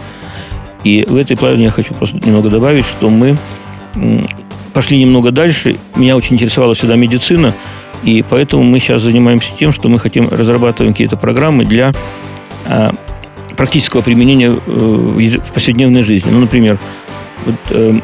И 0.85 1.07
в 1.09 1.17
этой 1.17 1.37
плане 1.37 1.65
я 1.65 1.71
хочу 1.71 1.95
просто 1.95 2.17
немного 2.19 2.51
добавить, 2.51 2.85
что 2.85 3.09
мы 3.09 3.37
пошли 4.73 4.99
немного 4.99 5.31
дальше. 5.31 5.77
Меня 5.97 6.17
очень 6.17 6.35
интересовала 6.35 6.75
всегда 6.75 6.97
медицина, 6.97 7.55
и 8.03 8.25
поэтому 8.29 8.65
мы 8.65 8.79
сейчас 8.81 9.03
занимаемся 9.03 9.49
тем, 9.59 9.73
что 9.73 9.89
мы 9.89 9.99
хотим 9.99 10.29
разрабатывать 10.29 10.93
какие-то 10.93 11.17
программы 11.17 11.65
для 11.65 11.93
а, 12.65 12.95
практического 13.57 14.03
применения 14.03 14.49
э, 14.49 14.59
в 14.59 15.53
повседневной 15.53 16.03
жизни. 16.03 16.31
Ну, 16.31 16.41
например, 16.41 16.79
вот, 17.47 18.03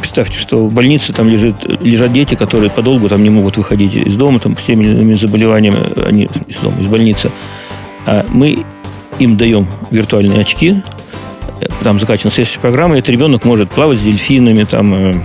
представьте, 0.00 0.38
что 0.38 0.66
в 0.66 0.72
больнице 0.72 1.12
там 1.12 1.28
лежит, 1.28 1.54
лежат 1.80 2.12
дети, 2.12 2.34
которые 2.34 2.70
подолгу 2.70 3.08
там 3.08 3.22
не 3.22 3.30
могут 3.30 3.56
выходить 3.56 3.94
из 3.94 4.16
дома, 4.16 4.38
там 4.38 4.56
с 4.56 4.62
теми 4.62 4.84
или 4.84 4.92
иными 4.92 5.14
заболеваниями, 5.14 5.78
они 6.04 6.28
из 6.46 6.56
дома, 6.56 6.80
из 6.80 6.86
больницы. 6.86 7.30
А 8.06 8.24
мы 8.28 8.64
им 9.18 9.36
даем 9.36 9.66
виртуальные 9.90 10.40
очки, 10.40 10.82
э, 11.60 11.66
там 11.82 12.00
закачана 12.00 12.32
следующая 12.32 12.60
программа, 12.60 12.96
и 12.96 12.98
этот 12.98 13.10
ребенок 13.10 13.44
может 13.44 13.70
плавать 13.70 13.98
с 13.98 14.02
дельфинами, 14.02 14.64
там, 14.64 15.22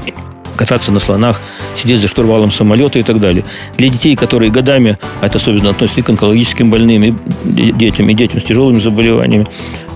кататься 0.55 0.91
на 0.91 0.99
слонах, 0.99 1.41
сидеть 1.81 2.01
за 2.01 2.07
штурвалом 2.07 2.51
самолета 2.51 2.99
и 2.99 3.03
так 3.03 3.19
далее. 3.19 3.43
Для 3.77 3.89
детей, 3.89 4.15
которые 4.15 4.51
годами, 4.51 4.97
а 5.21 5.27
это 5.27 5.37
особенно 5.37 5.69
относится 5.69 5.99
и 5.99 6.03
к 6.03 6.09
онкологическим 6.09 6.69
больным, 6.69 7.03
и 7.03 7.71
детям, 7.71 8.09
и 8.09 8.13
детям 8.13 8.39
с 8.39 8.43
тяжелыми 8.43 8.79
заболеваниями, 8.79 9.47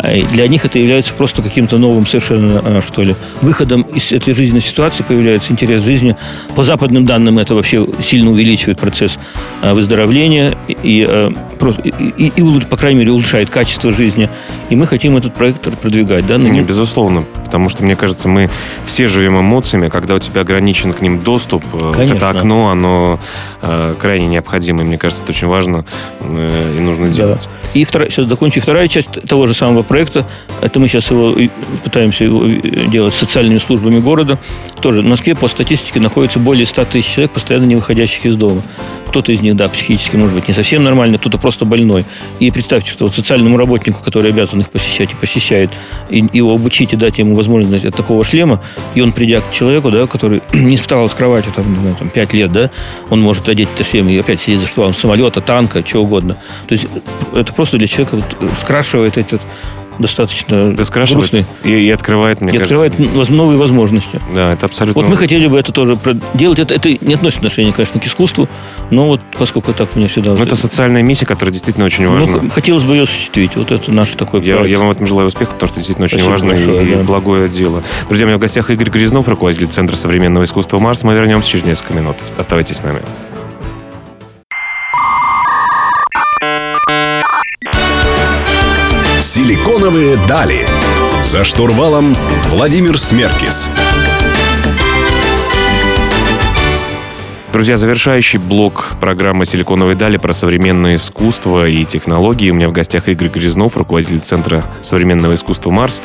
для 0.01 0.47
них 0.47 0.65
это 0.65 0.79
является 0.79 1.13
просто 1.13 1.41
каким-то 1.41 1.77
новым 1.77 2.05
совершенно, 2.05 2.61
а, 2.63 2.81
что 2.81 3.03
ли, 3.03 3.15
выходом 3.41 3.81
из 3.81 4.11
этой 4.11 4.33
жизненной 4.33 4.61
ситуации 4.61 5.03
появляется 5.03 5.51
интерес 5.51 5.83
жизни. 5.83 6.15
По 6.55 6.63
западным 6.63 7.05
данным 7.05 7.39
это 7.39 7.55
вообще 7.55 7.85
сильно 8.01 8.31
увеличивает 8.31 8.79
процесс 8.79 9.17
а, 9.61 9.73
выздоровления 9.73 10.57
и, 10.67 10.77
и, 10.83 11.07
и, 12.17 12.27
и 12.35 12.59
по 12.61 12.77
крайней 12.77 12.99
мере, 12.99 13.11
улучшает 13.11 13.49
качество 13.49 13.91
жизни. 13.91 14.29
И 14.69 14.75
мы 14.75 14.85
хотим 14.85 15.17
этот 15.17 15.33
проект 15.33 15.77
продвигать. 15.79 16.25
Да? 16.25 16.37
Не, 16.37 16.61
безусловно. 16.61 17.25
Потому 17.49 17.69
что, 17.69 17.83
мне 17.83 17.95
кажется, 17.95 18.29
мы 18.29 18.49
все 18.85 19.07
живем 19.07 19.39
эмоциями, 19.39 19.89
когда 19.89 20.15
у 20.15 20.19
тебя 20.19 20.41
ограничен 20.41 20.93
к 20.93 21.01
ним 21.01 21.19
доступ. 21.19 21.63
Э, 21.73 21.91
Конечно. 21.95 22.13
Вот 22.13 22.23
это 22.23 22.29
окно, 22.29 22.69
оно 22.69 23.19
э, 23.63 23.95
крайне 23.99 24.27
необходимо. 24.27 24.83
И 24.83 24.85
мне 24.85 24.99
кажется, 24.99 25.23
это 25.23 25.31
очень 25.31 25.47
важно 25.47 25.83
э, 26.19 26.75
и 26.77 26.79
нужно 26.79 27.07
делать. 27.07 27.49
Да. 27.63 27.69
И 27.79 27.83
вторая, 27.85 28.11
сейчас 28.11 28.25
закончу. 28.25 28.61
Вторая 28.61 28.87
часть 28.87 29.09
того 29.27 29.47
же 29.47 29.55
самого 29.55 29.81
проекта, 29.89 30.25
это 30.61 30.79
мы 30.79 30.87
сейчас 30.87 31.09
его 31.09 31.35
пытаемся 31.83 32.23
его 32.23 32.45
делать 32.87 33.13
социальными 33.13 33.57
службами 33.57 33.99
города. 33.99 34.39
Тоже 34.81 35.01
в 35.01 35.07
Москве 35.07 35.35
по 35.35 35.47
статистике 35.47 35.99
находится 35.99 36.39
более 36.39 36.65
100 36.65 36.85
тысяч 36.85 37.13
человек, 37.13 37.31
постоянно 37.31 37.65
не 37.65 37.75
выходящих 37.75 38.25
из 38.25 38.35
дома. 38.35 38.61
Кто-то 39.07 39.31
из 39.31 39.41
них, 39.41 39.55
да, 39.55 39.67
психически, 39.67 40.15
может 40.15 40.35
быть, 40.35 40.47
не 40.47 40.53
совсем 40.53 40.83
нормальный, 40.83 41.17
кто-то 41.17 41.39
просто 41.39 41.65
больной. 41.65 42.05
И 42.39 42.51
представьте, 42.51 42.91
что 42.91 43.05
вот 43.05 43.15
социальному 43.15 43.57
работнику, 43.57 44.03
который 44.03 44.31
обязан 44.31 44.61
их 44.61 44.69
посещать 44.69 45.11
и 45.13 45.15
посещает, 45.15 45.71
и 46.09 46.23
его 46.31 46.53
обучить 46.53 46.93
и 46.93 46.95
дать 46.95 47.17
ему 47.17 47.35
возможность 47.35 47.85
от 47.85 47.95
такого 47.95 48.23
шлема, 48.23 48.61
и 48.93 49.01
он, 49.01 49.11
придя 49.11 49.41
к 49.41 49.51
человеку, 49.51 49.89
да, 49.89 50.05
который 50.05 50.43
не 50.53 50.77
вставал 50.77 51.09
с 51.09 51.13
кровати 51.13 51.49
там, 51.55 51.73
не 51.73 51.79
знаю, 51.79 51.95
там, 51.95 52.09
5 52.09 52.33
лет, 52.33 52.51
да, 52.51 52.69
он 53.09 53.21
может 53.21 53.49
одеть 53.49 53.69
этот 53.73 53.87
шлем 53.87 54.07
и 54.09 54.17
опять 54.17 54.39
сидеть 54.39 54.59
за 54.59 54.67
штурвалом 54.67 54.93
самолета, 54.93 55.41
танка, 55.41 55.81
чего 55.81 56.03
угодно. 56.03 56.37
То 56.67 56.73
есть 56.73 56.85
это 57.33 57.51
просто 57.53 57.77
для 57.77 57.87
человека 57.87 58.17
вот 58.17 58.51
скрашивает 58.61 59.17
этот 59.17 59.41
достаточно 59.99 60.73
да 60.73 60.83
грустный. 61.05 61.45
И, 61.63 61.71
и 61.71 61.89
открывает, 61.91 62.41
мне 62.41 62.51
и 62.51 62.57
кажется. 62.57 62.85
открывает 62.85 63.29
новые 63.29 63.57
возможности. 63.57 64.19
Да, 64.33 64.53
это 64.53 64.65
абсолютно... 64.65 65.01
Вот 65.01 65.09
мы 65.09 65.17
хотели 65.17 65.47
бы 65.47 65.59
это 65.59 65.71
тоже 65.71 65.97
делать. 66.33 66.59
Это, 66.59 66.73
это 66.73 66.89
не 67.05 67.13
относит 67.13 67.37
отношение, 67.37 67.73
конечно, 67.73 67.99
к 67.99 68.07
искусству, 68.07 68.47
но 68.89 69.07
вот 69.07 69.21
поскольку 69.37 69.73
так 69.73 69.95
мне 69.95 70.07
всегда... 70.07 70.31
Но 70.31 70.37
это, 70.37 70.45
это 70.45 70.55
социальная 70.55 71.01
миссия, 71.01 71.25
которая 71.25 71.51
действительно 71.51 71.85
очень 71.85 72.05
ну, 72.05 72.13
важна. 72.13 72.41
Ну, 72.43 72.49
хотелось 72.49 72.83
бы 72.83 72.95
ее 72.95 73.03
осуществить. 73.03 73.55
Вот 73.55 73.71
это 73.71 73.91
наш 73.91 74.09
такой 74.09 74.43
я, 74.43 74.55
проект. 74.55 74.71
Я 74.71 74.79
вам 74.79 74.87
в 74.87 74.91
этом 74.91 75.05
желаю 75.05 75.27
успеха, 75.27 75.53
потому 75.53 75.67
что 75.67 75.75
действительно 75.75 76.05
очень 76.05 76.17
Спасибо 76.17 76.31
важно 76.31 76.47
большое, 76.49 76.87
и, 76.87 76.95
да. 76.95 77.03
благое 77.03 77.49
дело. 77.49 77.83
Друзья, 78.07 78.25
у 78.25 78.29
меня 78.29 78.37
в 78.37 78.41
гостях 78.41 78.69
Игорь 78.69 78.89
Грязнов, 78.89 79.27
руководитель 79.27 79.67
Центра 79.67 79.95
современного 79.95 80.45
искусства 80.45 80.79
«Марс». 80.79 81.03
Мы 81.03 81.13
вернемся 81.13 81.49
через 81.49 81.65
несколько 81.65 81.93
минут. 81.93 82.15
Оставайтесь 82.37 82.77
с 82.77 82.83
нами. 82.83 83.01
Силиконовые 89.31 90.17
дали. 90.27 90.65
За 91.23 91.43
штурвалом 91.43 92.17
Владимир 92.47 92.97
Смеркис. 92.97 93.69
Друзья, 97.53 97.77
завершающий 97.77 98.39
блок 98.39 98.93
программы 98.99 99.45
«Силиконовые 99.45 99.95
дали» 99.95 100.17
про 100.17 100.33
современное 100.33 100.95
искусство 100.95 101.67
и 101.67 101.85
технологии. 101.85 102.49
У 102.49 102.55
меня 102.55 102.69
в 102.69 102.71
гостях 102.71 103.07
Игорь 103.07 103.27
Грязнов, 103.27 103.77
руководитель 103.77 104.17
Центра 104.17 104.65
современного 104.81 105.35
искусства 105.35 105.69
«Марс». 105.69 106.01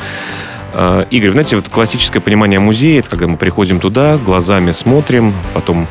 А, 0.75 1.07
Игорь, 1.09 1.31
знаете, 1.31 1.55
вот 1.55 1.67
классическое 1.67 2.21
понимание 2.21 2.59
музея, 2.59 2.99
это 2.99 3.09
когда 3.09 3.25
мы 3.25 3.37
приходим 3.37 3.79
туда, 3.79 4.19
глазами 4.19 4.69
смотрим, 4.69 5.33
потом 5.55 5.87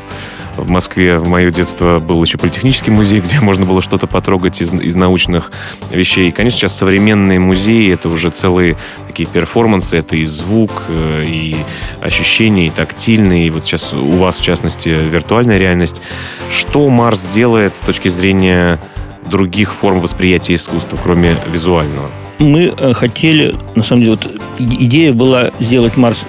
в 0.57 0.69
Москве 0.69 1.17
в 1.17 1.27
мое 1.27 1.51
детство 1.51 1.99
был 1.99 2.23
еще 2.23 2.37
политехнический 2.37 2.91
музей, 2.91 3.19
где 3.25 3.39
можно 3.39 3.65
было 3.65 3.81
что-то 3.81 4.07
потрогать 4.07 4.61
из, 4.61 4.73
из 4.73 4.95
научных 4.95 5.51
вещей. 5.91 6.29
И, 6.29 6.31
конечно, 6.31 6.59
сейчас 6.59 6.75
современные 6.75 7.39
музеи— 7.39 7.93
это 7.93 8.09
уже 8.09 8.29
целые 8.29 8.77
такие 9.07 9.27
перформансы, 9.27 9.97
это 9.97 10.15
и 10.15 10.25
звук, 10.25 10.83
э, 10.89 11.25
и 11.25 11.55
ощущения, 12.01 12.67
и 12.67 12.69
тактильные, 12.69 13.47
и 13.47 13.49
вот 13.49 13.65
сейчас 13.65 13.93
у 13.93 14.17
вас, 14.17 14.39
в 14.39 14.43
частности, 14.43 14.89
виртуальная 14.89 15.57
реальность. 15.57 16.01
Что 16.49 16.89
Марс 16.89 17.25
делает 17.25 17.77
с 17.77 17.79
точки 17.79 18.09
зрения 18.09 18.79
других 19.25 19.73
форм 19.73 19.99
восприятия 19.99 20.55
искусства, 20.55 20.97
кроме 21.01 21.35
визуального? 21.51 22.09
Мы 22.39 22.73
э, 22.77 22.93
хотели, 22.93 23.55
на 23.75 23.83
самом 23.83 24.03
деле, 24.03 24.17
вот 24.19 24.41
идея 24.59 25.13
была 25.13 25.51
сделать 25.59 25.97
Марс 25.97 26.19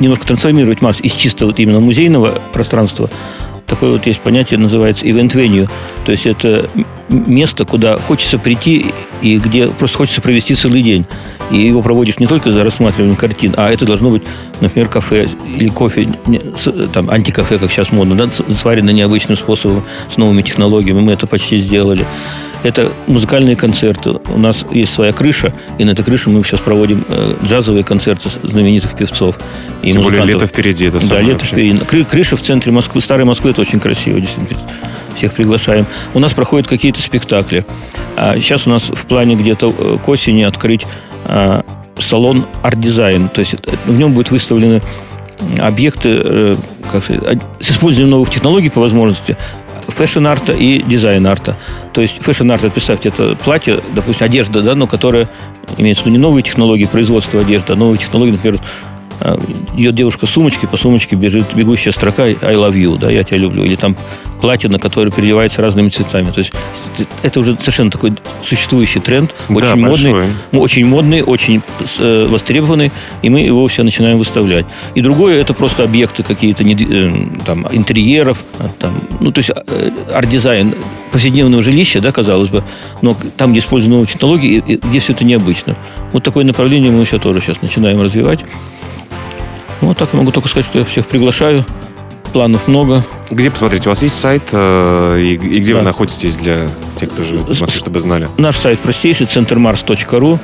немножко 0.00 0.26
трансформировать 0.26 0.82
Марс 0.82 1.00
из 1.00 1.12
чисто 1.12 1.46
вот 1.46 1.58
именно 1.58 1.80
музейного 1.80 2.40
пространства 2.52 3.08
такое 3.66 3.92
вот 3.92 4.06
есть 4.06 4.20
понятие, 4.20 4.58
называется 4.58 5.04
event 5.04 5.32
venue. 5.32 5.68
То 6.04 6.12
есть 6.12 6.26
это 6.26 6.68
место, 7.08 7.64
куда 7.64 7.96
хочется 7.98 8.38
прийти 8.38 8.86
и 9.22 9.38
где 9.38 9.68
просто 9.68 9.98
хочется 9.98 10.20
провести 10.20 10.54
целый 10.54 10.82
день. 10.82 11.06
И 11.50 11.58
его 11.58 11.82
проводишь 11.82 12.18
не 12.18 12.26
только 12.26 12.50
за 12.50 12.64
рассматриванием 12.64 13.16
картин, 13.16 13.54
а 13.56 13.70
это 13.70 13.84
должно 13.84 14.10
быть, 14.10 14.22
например, 14.60 14.88
кафе 14.88 15.26
или 15.58 15.68
кофе, 15.68 16.08
там, 16.92 17.10
антикафе, 17.10 17.58
как 17.58 17.70
сейчас 17.70 17.92
модно, 17.92 18.16
да, 18.16 18.30
сварено 18.54 18.90
необычным 18.90 19.36
способом, 19.36 19.84
с 20.12 20.16
новыми 20.16 20.42
технологиями. 20.42 21.00
Мы 21.00 21.12
это 21.12 21.26
почти 21.26 21.58
сделали. 21.58 22.06
Это 22.64 22.90
музыкальные 23.06 23.56
концерты. 23.56 24.12
У 24.34 24.38
нас 24.38 24.64
есть 24.70 24.94
своя 24.94 25.12
крыша, 25.12 25.52
и 25.76 25.84
на 25.84 25.90
этой 25.90 26.02
крыше 26.02 26.30
мы 26.30 26.42
сейчас 26.42 26.60
проводим 26.60 27.04
э, 27.08 27.36
джазовые 27.44 27.84
концерты 27.84 28.30
знаменитых 28.42 28.96
певцов. 28.96 29.38
И 29.82 29.92
Тем 29.92 30.02
более 30.02 30.24
лето 30.24 30.46
впереди. 30.46 30.86
Это 30.86 31.06
да, 31.06 31.20
лето 31.20 31.44
впереди. 31.44 31.78
Крыша 32.04 32.36
в 32.36 32.42
центре 32.42 32.72
Москвы, 32.72 33.02
старой 33.02 33.26
Москвы, 33.26 33.50
это 33.50 33.60
очень 33.60 33.80
красиво, 33.80 34.18
действительно. 34.18 34.62
Всех 35.14 35.34
приглашаем. 35.34 35.84
У 36.14 36.20
нас 36.20 36.32
проходят 36.32 36.66
какие-то 36.66 37.02
спектакли. 37.02 37.66
А 38.16 38.36
сейчас 38.38 38.66
у 38.66 38.70
нас 38.70 38.84
в 38.84 39.06
плане 39.06 39.36
где-то 39.36 39.72
э, 39.76 39.98
к 40.02 40.08
осени 40.08 40.42
открыть 40.42 40.86
а, 41.26 41.64
салон 41.98 42.46
арт-дизайн. 42.62 43.28
То 43.28 43.40
есть 43.40 43.56
в 43.84 43.92
нем 43.96 44.14
будут 44.14 44.30
выставлены 44.30 44.80
объекты 45.60 46.56
как 46.90 47.02
сказать, 47.02 47.38
с 47.60 47.70
использованием 47.72 48.10
новых 48.10 48.30
технологий 48.30 48.70
по 48.70 48.80
возможности, 48.80 49.36
фэшн-арта 49.94 50.52
и 50.52 50.82
дизайн-арта. 50.82 51.56
То 51.92 52.00
есть 52.00 52.22
фэшн-арт, 52.22 52.72
представьте, 52.72 53.08
это 53.08 53.36
платье, 53.36 53.80
допустим, 53.94 54.26
одежда, 54.26 54.62
да, 54.62 54.74
но 54.74 54.86
которая 54.86 55.28
имеется 55.78 56.02
в 56.02 56.06
виду 56.06 56.16
не 56.16 56.22
новые 56.22 56.42
технологии 56.42 56.86
производства 56.86 57.40
одежды, 57.40 57.72
а 57.72 57.76
новые 57.76 57.98
технологии, 57.98 58.32
например, 58.32 58.60
идет 59.76 59.94
девушка 59.94 60.26
с 60.26 60.30
сумочкой, 60.30 60.68
по 60.68 60.76
сумочке 60.76 61.16
бежит 61.16 61.44
бегущая 61.54 61.92
строка 61.92 62.24
I 62.24 62.34
love 62.34 62.74
you, 62.74 62.98
да, 62.98 63.10
я 63.10 63.24
тебя 63.24 63.38
люблю. 63.38 63.64
Или 63.64 63.76
там 63.76 63.96
платье, 64.40 64.68
на 64.68 64.78
которое 64.78 65.10
переливается 65.10 65.62
разными 65.62 65.88
цветами. 65.88 66.30
То 66.30 66.40
есть 66.40 66.52
это 67.22 67.40
уже 67.40 67.56
совершенно 67.58 67.90
такой 67.90 68.12
существующий 68.44 69.00
тренд, 69.00 69.34
очень 69.48 69.60
да, 69.60 69.76
модный, 69.76 70.14
очень 70.52 70.84
модный, 70.84 71.22
очень 71.22 71.62
э, 71.98 72.26
востребованный, 72.28 72.92
и 73.22 73.30
мы 73.30 73.40
его 73.40 73.66
все 73.68 73.82
начинаем 73.82 74.18
выставлять. 74.18 74.66
И 74.94 75.00
другое 75.00 75.40
это 75.40 75.54
просто 75.54 75.84
объекты 75.84 76.22
какие-то 76.22 76.62
э, 76.62 77.12
там 77.46 77.66
интерьеров, 77.72 78.44
а, 78.58 78.68
там, 78.78 79.00
ну 79.20 79.32
то 79.32 79.38
есть 79.38 79.50
э, 79.50 79.90
арт-дизайн 80.12 80.74
повседневного 81.10 81.62
жилища, 81.62 82.02
да, 82.02 82.12
казалось 82.12 82.50
бы, 82.50 82.62
но 83.00 83.16
там, 83.38 83.52
где 83.52 83.60
используют 83.60 83.92
новые 83.92 84.08
технологии, 84.08 84.60
где 84.60 84.98
все 84.98 85.14
это 85.14 85.24
необычно. 85.24 85.74
Вот 86.12 86.22
такое 86.22 86.44
направление 86.44 86.90
мы 86.90 87.06
все 87.06 87.18
тоже 87.18 87.40
сейчас 87.40 87.62
начинаем 87.62 88.02
развивать. 88.02 88.40
Вот 89.84 89.98
так 89.98 90.08
я 90.12 90.18
могу 90.18 90.32
только 90.32 90.48
сказать, 90.48 90.66
что 90.66 90.78
я 90.78 90.84
всех 90.84 91.06
приглашаю. 91.06 91.64
Планов 92.32 92.66
много. 92.66 93.04
Где 93.30 93.50
посмотреть? 93.50 93.86
У 93.86 93.90
вас 93.90 94.02
есть 94.02 94.18
сайт, 94.18 94.42
э, 94.50 95.20
и, 95.20 95.34
и 95.34 95.60
где 95.60 95.74
да. 95.74 95.80
вы 95.80 95.84
находитесь 95.84 96.36
для 96.36 96.66
тех, 96.96 97.10
кто 97.10 97.22
живет 97.22 97.44
в 97.44 97.60
Москве, 97.60 97.78
чтобы 97.78 98.00
знали? 98.00 98.28
Наш 98.38 98.56
сайт 98.56 98.80
простейший, 98.80 99.26
центрмарс.ру. 99.26 100.38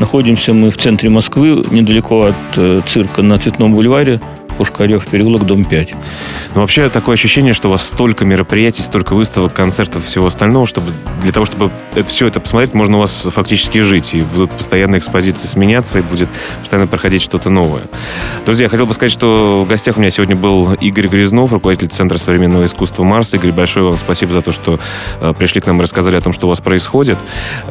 Находимся 0.00 0.54
мы 0.54 0.70
в 0.70 0.78
центре 0.78 1.10
Москвы, 1.10 1.64
недалеко 1.70 2.26
от 2.26 2.34
э, 2.56 2.80
цирка 2.88 3.22
на 3.22 3.38
Цветном 3.38 3.74
бульваре. 3.74 4.20
Пушкарев 4.56 5.06
переулок, 5.06 5.44
дом 5.44 5.64
5. 5.64 5.94
Ну, 6.54 6.60
вообще 6.60 6.88
такое 6.88 7.14
ощущение, 7.14 7.52
что 7.52 7.68
у 7.68 7.72
вас 7.72 7.84
столько 7.84 8.24
мероприятий, 8.24 8.82
столько 8.82 9.14
выставок, 9.14 9.52
концертов, 9.52 10.04
всего 10.04 10.26
остального, 10.26 10.66
чтобы 10.66 10.92
для 11.22 11.32
того, 11.32 11.46
чтобы 11.46 11.70
все 12.06 12.26
это 12.26 12.40
посмотреть, 12.40 12.74
можно 12.74 12.98
у 12.98 13.00
вас 13.00 13.26
фактически 13.30 13.78
жить. 13.78 14.14
И 14.14 14.20
будут 14.20 14.50
постоянно 14.52 14.98
экспозиции 14.98 15.46
сменяться, 15.46 15.98
и 15.98 16.02
будет 16.02 16.28
постоянно 16.60 16.86
проходить 16.86 17.22
что-то 17.22 17.50
новое. 17.50 17.82
Друзья, 18.46 18.64
я 18.64 18.68
хотел 18.68 18.86
бы 18.86 18.94
сказать, 18.94 19.12
что 19.12 19.62
в 19.64 19.68
гостях 19.68 19.96
у 19.96 20.00
меня 20.00 20.10
сегодня 20.10 20.36
был 20.36 20.74
Игорь 20.74 21.08
Грязнов, 21.08 21.52
руководитель 21.52 21.88
Центра 21.88 22.18
современного 22.18 22.66
искусства 22.66 23.04
«Марс». 23.04 23.34
Игорь, 23.34 23.52
большое 23.52 23.86
вам 23.86 23.96
спасибо 23.96 24.32
за 24.32 24.42
то, 24.42 24.52
что 24.52 24.78
э, 25.20 25.34
пришли 25.36 25.60
к 25.60 25.66
нам 25.66 25.80
и 25.80 25.82
рассказали 25.82 26.16
о 26.16 26.20
том, 26.20 26.32
что 26.32 26.46
у 26.46 26.50
вас 26.50 26.60
происходит. 26.60 27.18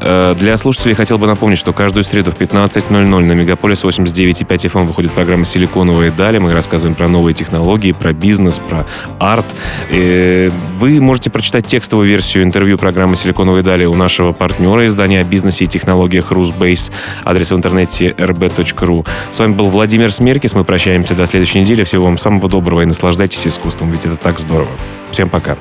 Э, 0.01 0.35
для 0.37 0.57
слушателей 0.57 0.95
хотел 0.95 1.17
бы 1.17 1.27
напомнить, 1.27 1.59
что 1.59 1.73
каждую 1.73 2.03
среду 2.03 2.31
в 2.31 2.39
15.00 2.39 2.89
на 2.89 3.33
Мегаполис 3.33 3.83
89.5 3.83 4.47
FM 4.47 4.81
эм 4.81 4.87
выходит 4.87 5.11
программа 5.13 5.45
«Силиконовые 5.45 6.11
дали». 6.11 6.37
Мы 6.39 6.53
рассказываем 6.53 6.72
про 6.95 7.07
новые 7.07 7.33
технологии, 7.33 7.91
про 7.91 8.13
бизнес, 8.13 8.59
про 8.59 8.85
арт. 9.19 9.45
И 9.89 10.51
вы 10.77 10.99
можете 10.99 11.29
прочитать 11.29 11.67
текстовую 11.67 12.07
версию 12.07 12.43
интервью 12.43 12.77
программы 12.77 13.15
«Силиконовые 13.15 13.63
дали» 13.63 13.85
у 13.85 13.93
нашего 13.93 14.31
партнера 14.31 14.85
издания 14.85 15.21
о 15.21 15.23
бизнесе 15.23 15.65
и 15.65 15.67
технологиях 15.67 16.31
«Русбейс». 16.31 16.91
Адрес 17.23 17.51
в 17.51 17.55
интернете 17.55 18.09
rb.ru. 18.09 19.05
С 19.31 19.39
вами 19.39 19.53
был 19.53 19.65
Владимир 19.65 20.11
Смеркис. 20.11 20.53
Мы 20.53 20.63
прощаемся 20.63 21.15
до 21.15 21.25
следующей 21.25 21.61
недели. 21.61 21.83
Всего 21.83 22.05
вам 22.05 22.17
самого 22.17 22.49
доброго 22.49 22.81
и 22.81 22.85
наслаждайтесь 22.85 23.45
искусством, 23.47 23.91
ведь 23.91 24.05
это 24.05 24.15
так 24.15 24.39
здорово. 24.39 24.71
Всем 25.11 25.29
пока. 25.29 25.57